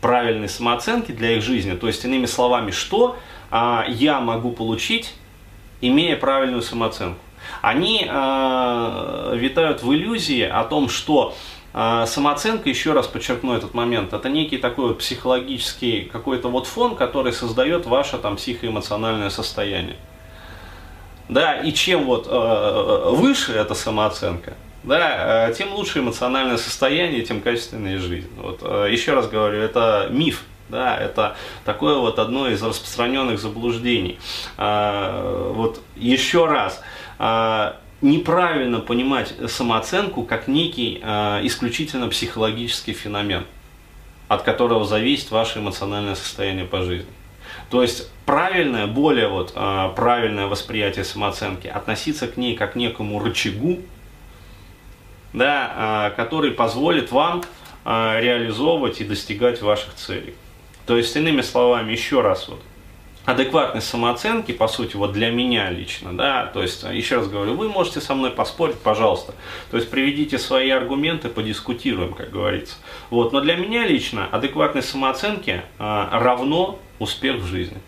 правильной 0.02 0.50
самооценки 0.50 1.10
для 1.10 1.38
их 1.38 1.42
жизни. 1.42 1.74
То 1.74 1.86
есть, 1.86 2.04
иными 2.04 2.26
словами, 2.26 2.70
что 2.70 3.16
а, 3.50 3.86
я 3.88 4.20
могу 4.20 4.52
получить, 4.52 5.14
имея 5.80 6.16
правильную 6.16 6.60
самооценку. 6.60 7.18
Они 7.60 8.06
э, 8.08 9.36
витают 9.36 9.82
в 9.82 9.92
иллюзии 9.92 10.42
о 10.42 10.64
том, 10.64 10.88
что 10.88 11.34
э, 11.74 12.04
самооценка, 12.06 12.70
еще 12.70 12.92
раз 12.92 13.06
подчеркну 13.06 13.54
этот 13.54 13.74
момент, 13.74 14.14
это 14.14 14.30
некий 14.30 14.56
такой 14.56 14.88
вот 14.88 14.98
психологический 14.98 16.08
какой-то 16.10 16.48
вот 16.48 16.66
фон, 16.66 16.96
который 16.96 17.32
создает 17.32 17.84
ваше 17.84 18.16
там 18.16 18.36
психоэмоциональное 18.36 19.30
состояние. 19.30 19.96
Да, 21.28 21.54
и 21.54 21.72
чем 21.72 22.04
вот 22.04 22.26
э, 22.30 23.10
выше 23.10 23.52
эта 23.52 23.74
самооценка, 23.74 24.54
да, 24.84 25.52
тем 25.52 25.72
лучше 25.74 25.98
эмоциональное 25.98 26.56
состояние, 26.58 27.22
тем 27.22 27.40
качественнее 27.40 27.98
жизнь. 27.98 28.28
Вот, 28.36 28.62
еще 28.62 29.14
раз 29.14 29.28
говорю, 29.28 29.58
это 29.58 30.08
миф, 30.10 30.44
да, 30.68 30.96
это 30.96 31.36
такое 31.64 31.96
вот 31.96 32.18
одно 32.18 32.48
из 32.48 32.62
распространенных 32.62 33.38
заблуждений. 33.38 34.18
А, 34.56 35.52
вот 35.52 35.80
еще 35.96 36.46
раз, 36.46 36.80
а, 37.18 37.76
неправильно 38.00 38.80
понимать 38.80 39.34
самооценку 39.48 40.24
как 40.24 40.48
некий 40.48 41.00
а, 41.02 41.40
исключительно 41.44 42.08
психологический 42.08 42.92
феномен, 42.92 43.44
от 44.28 44.42
которого 44.42 44.84
зависит 44.84 45.30
ваше 45.30 45.58
эмоциональное 45.58 46.14
состояние 46.14 46.64
по 46.64 46.82
жизни. 46.82 47.10
То 47.70 47.82
есть 47.82 48.10
правильное, 48.26 48.86
более 48.86 49.28
вот 49.28 49.52
правильное 49.52 50.46
восприятие 50.46 51.04
самооценки, 51.04 51.66
относиться 51.66 52.26
к 52.26 52.36
ней 52.36 52.56
как 52.56 52.72
к 52.72 52.76
некому 52.76 53.22
рычагу, 53.22 53.80
да, 55.34 56.14
который 56.16 56.52
позволит 56.52 57.12
вам 57.12 57.42
реализовывать 57.84 59.02
и 59.02 59.04
достигать 59.04 59.60
ваших 59.60 59.94
целей. 59.94 60.34
То 60.86 60.96
есть, 60.96 61.14
иными 61.16 61.42
словами, 61.42 61.92
еще 61.92 62.22
раз 62.22 62.48
вот, 62.48 62.62
адекватность 63.24 63.88
самооценки, 63.88 64.52
по 64.52 64.68
сути, 64.68 64.96
вот 64.96 65.12
для 65.12 65.30
меня 65.30 65.70
лично, 65.70 66.16
да, 66.16 66.46
то 66.46 66.62
есть, 66.62 66.82
еще 66.82 67.16
раз 67.16 67.28
говорю, 67.28 67.54
вы 67.54 67.68
можете 67.68 68.00
со 68.00 68.14
мной 68.14 68.30
поспорить, 68.30 68.78
пожалуйста, 68.78 69.34
то 69.70 69.76
есть, 69.76 69.90
приведите 69.90 70.38
свои 70.38 70.70
аргументы, 70.70 71.28
подискутируем, 71.28 72.12
как 72.14 72.30
говорится. 72.30 72.76
Вот, 73.10 73.32
но 73.32 73.40
для 73.40 73.56
меня 73.56 73.86
лично 73.86 74.26
адекватность 74.26 74.88
самооценки 74.88 75.62
а, 75.78 76.20
равно 76.20 76.78
успех 76.98 77.36
в 77.36 77.46
жизни. 77.46 77.78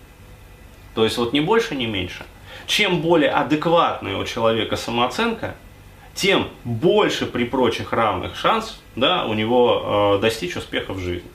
То 0.95 1.05
есть, 1.05 1.19
вот 1.19 1.33
не 1.35 1.41
больше, 1.41 1.75
не 1.75 1.87
меньше. 1.87 2.25
Чем 2.67 3.03
более 3.03 3.31
адекватная 3.31 4.17
у 4.17 4.25
человека 4.25 4.77
самооценка, 4.77 5.55
тем 6.17 6.49
больше 6.65 7.27
при 7.27 7.45
прочих 7.45 7.93
равных 7.93 8.37
шанс 8.37 8.81
да, 8.97 9.27
у 9.27 9.35
него 9.35 10.17
э, 10.17 10.23
достичь 10.23 10.57
успеха 10.57 10.93
в 10.93 10.99
жизни. 10.99 11.31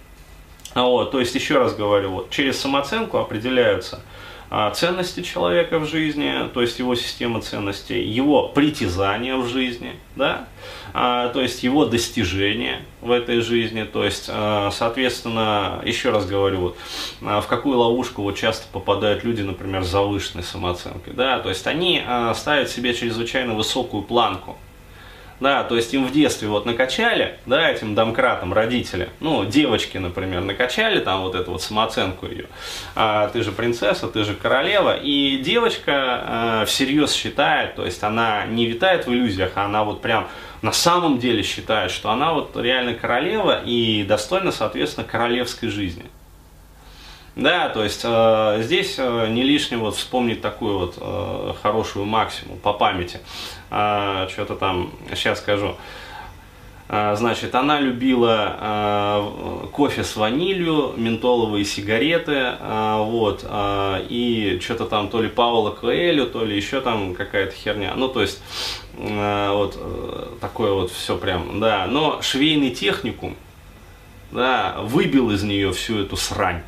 А 0.74 0.84
вот, 0.84 1.12
то 1.12 1.20
есть, 1.20 1.36
еще 1.36 1.60
раз 1.60 1.76
говорю, 1.76 2.12
вот, 2.12 2.30
через 2.30 2.60
самооценку 2.60 3.18
определяются 3.18 4.02
а, 4.50 4.72
ценности 4.72 5.22
человека 5.22 5.80
в 5.80 5.86
жизни, 5.86 6.50
то 6.54 6.62
есть 6.62 6.80
его 6.80 6.96
система 6.96 7.42
ценностей, 7.42 8.02
его 8.02 8.48
притязания 8.50 9.36
в 9.36 9.48
жизни, 9.48 9.96
да, 10.16 10.48
а, 10.94 11.30
то 11.30 11.42
есть 11.42 11.64
его 11.64 11.86
достижения 11.86 12.84
в 13.02 13.12
этой 13.12 13.42
жизни, 13.42 13.84
то 13.84 14.04
есть, 14.04 14.30
а, 14.30 14.70
соответственно, 14.72 15.82
еще 15.86 16.10
раз 16.10 16.26
говорю, 16.26 16.60
вот, 16.60 16.78
а, 17.22 17.42
в 17.42 17.48
какую 17.48 17.78
ловушку 17.78 18.24
вот 18.24 18.38
часто 18.38 18.66
попадают 18.72 19.24
люди, 19.24 19.42
например, 19.42 19.84
с 19.84 19.90
завышенной 19.90 20.44
самооценкой, 20.44 21.14
да, 21.14 21.40
то 21.40 21.50
есть 21.50 21.68
они 21.68 22.02
а, 22.06 22.34
ставят 22.34 22.70
себе 22.70 22.94
чрезвычайно 22.94 23.56
высокую 23.56 24.04
планку, 24.04 24.58
да, 25.42 25.64
то 25.64 25.76
есть 25.76 25.94
им 25.94 26.06
в 26.06 26.12
детстве 26.12 26.48
вот 26.48 26.66
накачали, 26.66 27.40
да, 27.46 27.70
этим 27.70 27.96
домкратом 27.96 28.54
родители, 28.54 29.10
ну, 29.20 29.44
девочки, 29.44 29.98
например, 29.98 30.42
накачали 30.42 31.00
там 31.00 31.24
вот 31.24 31.36
эту 31.36 31.52
вот 31.52 31.62
самооценку 31.62 32.28
ее, 32.28 32.46
а, 32.96 33.28
ты 33.30 33.42
же 33.42 33.52
принцесса, 33.52 34.08
ты 34.08 34.24
же 34.24 34.36
королева, 34.36 34.96
и 34.96 35.38
девочка 35.38 35.94
а, 35.94 36.66
всерьез 36.66 37.12
считает, 37.12 37.76
то 37.76 37.84
есть 37.84 38.04
она 38.04 38.46
не 38.46 38.68
витает 38.68 39.08
в 39.08 39.12
иллюзиях, 39.12 39.54
а 39.56 39.66
она 39.66 39.84
вот 39.84 40.02
прям 40.02 40.28
на 40.62 40.72
самом 40.72 41.18
деле 41.18 41.42
считает, 41.42 41.90
что 41.90 42.12
она 42.12 42.34
вот 42.34 42.56
реально 42.56 42.94
королева 42.94 43.62
и 43.66 44.04
достойна, 44.04 44.52
соответственно, 44.52 45.08
королевской 45.08 45.70
жизни. 45.70 46.06
Да, 47.36 47.70
то 47.70 47.82
есть 47.82 48.02
э, 48.04 48.58
здесь 48.62 48.96
э, 48.98 49.28
не 49.30 49.44
лишне 49.44 49.78
вот 49.78 49.96
вспомнить 49.96 50.42
такую 50.42 50.80
вот 50.80 50.98
э, 51.00 51.54
хорошую 51.62 52.06
максимум 52.06 52.58
по 52.60 52.74
памяти. 52.74 53.20
Э, 53.70 54.28
Что-то 54.30 54.56
там, 54.56 54.92
сейчас 55.16 55.40
скажу. 55.40 55.78
Э, 56.90 57.16
значит, 57.16 57.56
она 57.56 57.80
любила 57.80 58.58
э, 58.60 59.68
кофе 59.72 60.04
с 60.04 60.18
ванилью, 60.18 60.94
ментоловые 60.98 61.64
сигареты, 61.64 62.34
э, 62.60 62.96
вот, 62.98 63.46
э, 63.48 64.06
и 64.10 64.60
что-то 64.62 64.86
там 64.86 65.08
то 65.08 65.22
ли 65.22 65.30
Паула 65.30 65.72
Коэлю, 65.72 66.26
то 66.26 66.44
ли 66.44 66.54
еще 66.54 66.82
там 66.82 67.16
какая-то 67.16 67.56
херня. 67.56 67.94
Ну, 67.96 68.10
то 68.10 68.22
есть, 68.22 68.44
э, 68.98 69.50
вот 69.52 69.78
э, 69.80 70.26
такое 70.42 70.74
вот 70.74 70.92
все 70.92 71.18
прям, 71.18 71.62
да. 71.62 71.88
Но 71.88 72.22
швейный 72.22 72.72
техникум, 72.72 73.38
да, 74.34 74.76
выбил 74.82 75.32
из 75.32 75.44
нее 75.44 75.72
всю 75.72 76.00
эту 76.02 76.18
срань. 76.18 76.64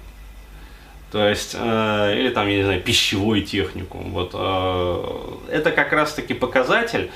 То 1.13 1.29
есть, 1.29 1.55
э, 1.57 2.15
или 2.17 2.29
там, 2.29 2.47
я 2.47 2.57
не 2.57 2.63
знаю, 2.63 2.81
пищевой 2.81 3.41
техникум. 3.41 4.13
Вот, 4.13 4.31
э, 4.33 5.03
это 5.51 5.69
как 5.69 5.93
раз-таки 5.93 6.33
показатель 6.33 7.11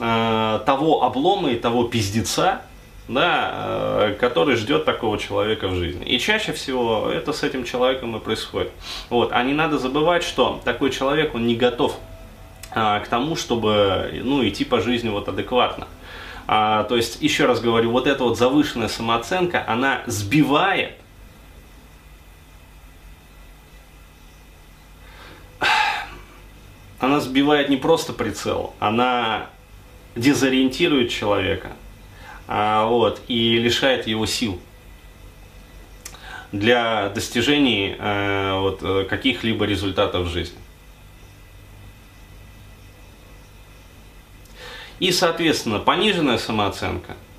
э, 0.00 0.60
того 0.64 1.04
облома 1.04 1.50
и 1.50 1.56
того 1.56 1.84
пиздеца, 1.84 2.62
да, 3.08 3.50
э, 3.52 4.16
который 4.18 4.56
ждет 4.56 4.86
такого 4.86 5.18
человека 5.18 5.68
в 5.68 5.74
жизни. 5.74 6.06
И 6.06 6.18
чаще 6.18 6.54
всего 6.54 7.10
это 7.12 7.34
с 7.34 7.42
этим 7.42 7.64
человеком 7.64 8.16
и 8.16 8.20
происходит. 8.20 8.70
Вот. 9.10 9.32
А 9.32 9.42
не 9.42 9.52
надо 9.52 9.78
забывать, 9.78 10.24
что 10.24 10.62
такой 10.64 10.88
человек, 10.88 11.34
он 11.34 11.46
не 11.46 11.54
готов 11.54 11.94
э, 12.74 13.00
к 13.04 13.08
тому, 13.08 13.36
чтобы 13.36 14.18
ну, 14.24 14.48
идти 14.48 14.64
по 14.64 14.80
жизни 14.80 15.10
вот 15.10 15.28
адекватно. 15.28 15.88
А, 16.48 16.84
то 16.84 16.96
есть, 16.96 17.20
еще 17.20 17.44
раз 17.44 17.60
говорю, 17.60 17.90
вот 17.90 18.06
эта 18.06 18.24
вот 18.24 18.38
завышенная 18.38 18.88
самооценка, 18.88 19.62
она 19.68 20.00
сбивает 20.06 20.92
она 27.02 27.18
сбивает 27.18 27.68
не 27.68 27.76
просто 27.76 28.12
прицел, 28.12 28.74
она 28.78 29.50
дезориентирует 30.14 31.10
человека 31.10 31.72
а, 32.46 32.86
вот, 32.86 33.20
и 33.26 33.58
лишает 33.58 34.06
его 34.06 34.24
сил 34.24 34.60
для 36.52 37.08
достижений 37.08 37.96
а, 37.98 38.60
вот, 38.60 39.08
каких-либо 39.08 39.64
результатов 39.64 40.28
в 40.28 40.30
жизни. 40.30 40.58
И, 45.00 45.10
соответственно, 45.10 45.80
пониженная 45.80 46.38
самооценка– 46.38 47.16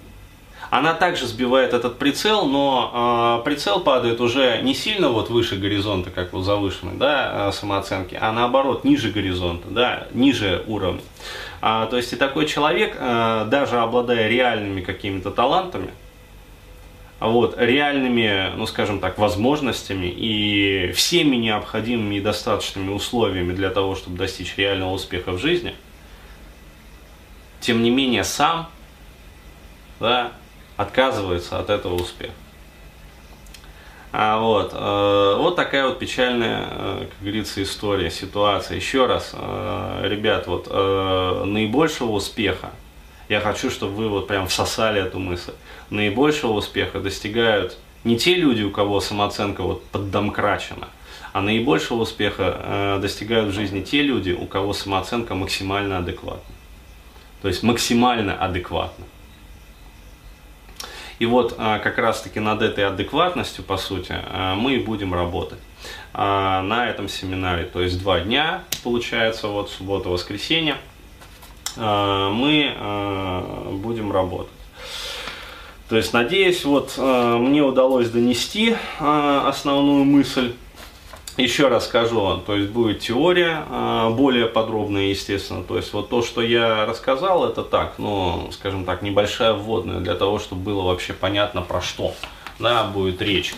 она 0.78 0.96
также 0.96 1.28
сбивает 1.28 1.72
этот 1.74 2.00
прицел, 2.00 2.48
но 2.48 3.40
э, 3.42 3.46
прицел 3.46 3.80
падает 3.82 4.20
уже 4.20 4.60
не 4.64 4.74
сильно 4.74 5.10
вот 5.10 5.30
выше 5.30 5.56
горизонта, 5.56 6.10
как 6.10 6.34
вот 6.34 6.42
завышенной 6.42 6.96
да, 6.96 7.52
самооценки, 7.52 8.18
а 8.20 8.32
наоборот 8.32 8.84
ниже 8.84 9.12
горизонта, 9.12 9.68
да, 9.70 10.08
ниже 10.14 10.64
уровня. 10.66 11.02
А, 11.62 11.86
то 11.86 11.96
есть 11.96 12.12
и 12.14 12.16
такой 12.16 12.48
человек, 12.48 12.98
э, 13.00 13.46
даже 13.52 13.78
обладая 13.78 14.28
реальными 14.28 14.82
какими-то 14.82 15.30
талантами, 15.30 15.92
вот, 17.20 17.56
реальными, 17.60 18.52
ну 18.56 18.66
скажем 18.66 19.00
так, 19.00 19.20
возможностями 19.20 20.08
и 20.08 20.92
всеми 20.94 21.36
необходимыми 21.36 22.16
и 22.16 22.20
достаточными 22.20 22.90
условиями 22.90 23.54
для 23.54 23.70
того, 23.70 23.96
чтобы 23.96 24.18
достичь 24.18 24.58
реального 24.58 24.94
успеха 24.94 25.34
в 25.34 25.38
жизни, 25.38 25.76
тем 27.62 27.84
не 27.84 27.92
менее 27.92 28.24
сам 28.24 28.70
да, 30.00 30.34
отказывается 30.84 31.60
от 31.60 31.70
этого 31.70 31.96
успеха. 31.96 32.34
А 34.16 34.38
вот, 34.38 34.74
э, 34.74 35.36
вот 35.40 35.56
такая 35.56 35.88
вот 35.88 35.98
печальная, 35.98 36.68
э, 36.70 37.08
как 37.10 37.20
говорится, 37.20 37.64
история, 37.64 38.12
ситуация. 38.12 38.78
Еще 38.78 39.08
раз, 39.08 39.32
э, 39.34 40.02
ребят, 40.08 40.46
вот 40.46 40.68
э, 40.70 41.44
наибольшего 41.46 42.12
успеха, 42.12 42.70
я 43.28 43.40
хочу, 43.40 43.72
чтобы 43.72 43.96
вы 43.96 44.10
вот 44.10 44.28
прям 44.28 44.48
всосали 44.48 45.02
эту 45.02 45.18
мысль, 45.18 45.54
наибольшего 45.90 46.54
успеха 46.54 47.00
достигают 47.00 47.78
не 48.04 48.18
те 48.20 48.36
люди, 48.36 48.62
у 48.62 48.70
кого 48.70 49.00
самооценка 49.00 49.64
вот 49.64 49.84
поддомкрачена, 49.86 50.90
а 51.32 51.42
наибольшего 51.42 52.02
успеха 52.02 52.58
э, 52.60 53.00
достигают 53.02 53.50
в 53.50 53.56
жизни 53.56 53.82
те 53.82 54.04
люди, 54.04 54.32
у 54.32 54.46
кого 54.46 54.74
самооценка 54.74 55.34
максимально 55.34 55.98
адекватна. 55.98 56.54
То 57.42 57.48
есть 57.48 57.64
максимально 57.64 58.36
адекватна. 58.36 59.06
И 61.24 61.26
вот 61.26 61.56
а, 61.58 61.80
как 61.80 62.00
раз-таки 62.00 62.42
над 62.42 62.62
этой 62.62 62.86
адекватностью, 62.86 63.64
по 63.64 63.78
сути, 63.78 64.14
а, 64.14 64.56
мы 64.56 64.74
и 64.74 64.78
будем 64.78 65.14
работать 65.14 65.60
а, 66.14 66.62
на 66.62 66.90
этом 66.90 67.08
семинаре. 67.08 67.64
То 67.64 67.82
есть 67.82 67.98
два 68.02 68.20
дня, 68.20 68.66
получается, 68.84 69.48
вот 69.48 69.70
суббота, 69.70 70.10
воскресенье, 70.10 70.76
мы 71.78 72.76
будем 73.72 74.12
работать. 74.12 74.52
То 75.88 75.96
есть, 75.96 76.12
надеюсь, 76.12 76.66
вот 76.66 76.98
мне 76.98 77.64
удалось 77.64 78.10
донести 78.10 78.76
основную 79.00 80.04
мысль 80.04 80.54
еще 81.38 81.68
раз 81.68 81.86
скажу, 81.86 82.38
то 82.46 82.56
есть 82.56 82.70
будет 82.70 83.00
теория 83.00 83.66
а, 83.70 84.10
более 84.12 84.46
подробная, 84.46 85.08
естественно. 85.08 85.64
То 85.64 85.78
есть 85.78 85.94
вот 85.94 86.10
то, 86.10 86.22
что 86.22 86.42
я 86.42 86.86
рассказал, 86.86 87.48
это 87.48 87.64
так, 87.64 87.96
ну, 87.98 88.50
скажем 88.52 88.86
так, 88.86 89.02
небольшая 89.02 89.54
вводная 89.54 90.00
для 90.00 90.16
того, 90.16 90.40
чтобы 90.40 90.62
было 90.62 90.84
вообще 90.84 91.14
понятно 91.14 91.62
про 91.62 91.82
что 91.82 92.14
да, 92.60 92.84
будет 92.84 93.22
речь. 93.22 93.56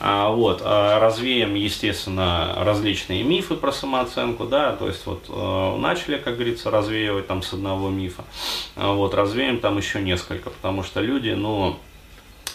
А, 0.00 0.28
вот, 0.28 0.60
а 0.62 1.00
развеем, 1.00 1.54
естественно, 1.54 2.52
различные 2.58 3.22
мифы 3.22 3.54
про 3.54 3.72
самооценку, 3.72 4.44
да, 4.44 4.72
то 4.72 4.88
есть 4.88 5.06
вот 5.06 5.28
начали, 5.78 6.18
как 6.18 6.34
говорится, 6.34 6.70
развеивать 6.70 7.26
там 7.26 7.42
с 7.42 7.54
одного 7.54 7.88
мифа, 7.88 8.24
вот, 8.76 9.14
развеем 9.14 9.60
там 9.60 9.78
еще 9.78 10.02
несколько, 10.02 10.50
потому 10.50 10.82
что 10.82 11.00
люди, 11.00 11.30
ну, 11.30 11.78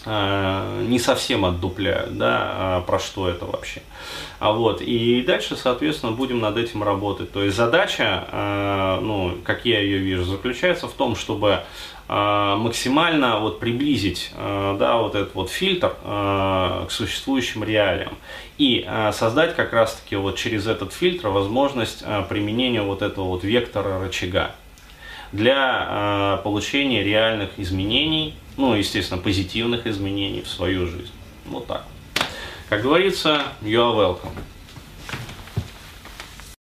не 0.06 0.98
совсем 0.98 1.44
отдупляют, 1.44 2.16
да, 2.16 2.38
а 2.52 2.80
про 2.80 2.98
что 2.98 3.28
это 3.28 3.44
вообще. 3.44 3.82
А 4.38 4.52
вот, 4.52 4.80
и 4.80 5.20
дальше, 5.20 5.56
соответственно, 5.56 6.12
будем 6.12 6.40
над 6.40 6.56
этим 6.56 6.82
работать. 6.82 7.30
То 7.32 7.44
есть 7.44 7.54
задача, 7.54 8.24
э, 8.32 8.98
ну, 9.02 9.36
как 9.44 9.66
я 9.66 9.80
ее 9.80 9.98
вижу, 9.98 10.24
заключается 10.24 10.88
в 10.88 10.92
том, 10.92 11.14
чтобы 11.14 11.60
э, 12.08 12.54
максимально 12.56 13.40
вот 13.40 13.60
приблизить, 13.60 14.32
да, 14.34 14.96
вот 14.96 15.14
этот 15.14 15.34
вот 15.34 15.50
фильтр 15.50 15.94
к 16.02 16.86
существующим 16.88 17.62
реалиям 17.62 18.16
и 18.56 18.88
создать 19.12 19.54
как 19.54 19.74
раз-таки 19.74 20.16
вот 20.16 20.36
через 20.36 20.66
этот 20.66 20.94
фильтр 20.94 21.28
возможность 21.28 22.02
применения 22.30 22.80
вот 22.80 23.02
этого 23.02 23.26
вот 23.26 23.44
вектора 23.44 24.00
рычага 24.02 24.52
для 25.32 26.40
получения 26.42 27.04
реальных 27.04 27.50
изменений 27.58 28.34
ну, 28.56 28.74
естественно, 28.74 29.20
позитивных 29.20 29.86
изменений 29.86 30.42
в 30.42 30.48
свою 30.48 30.86
жизнь. 30.86 31.12
Вот 31.46 31.66
так. 31.66 31.86
Как 32.68 32.82
говорится, 32.82 33.42
you 33.62 33.78
are 33.78 33.94
welcome. 33.94 34.32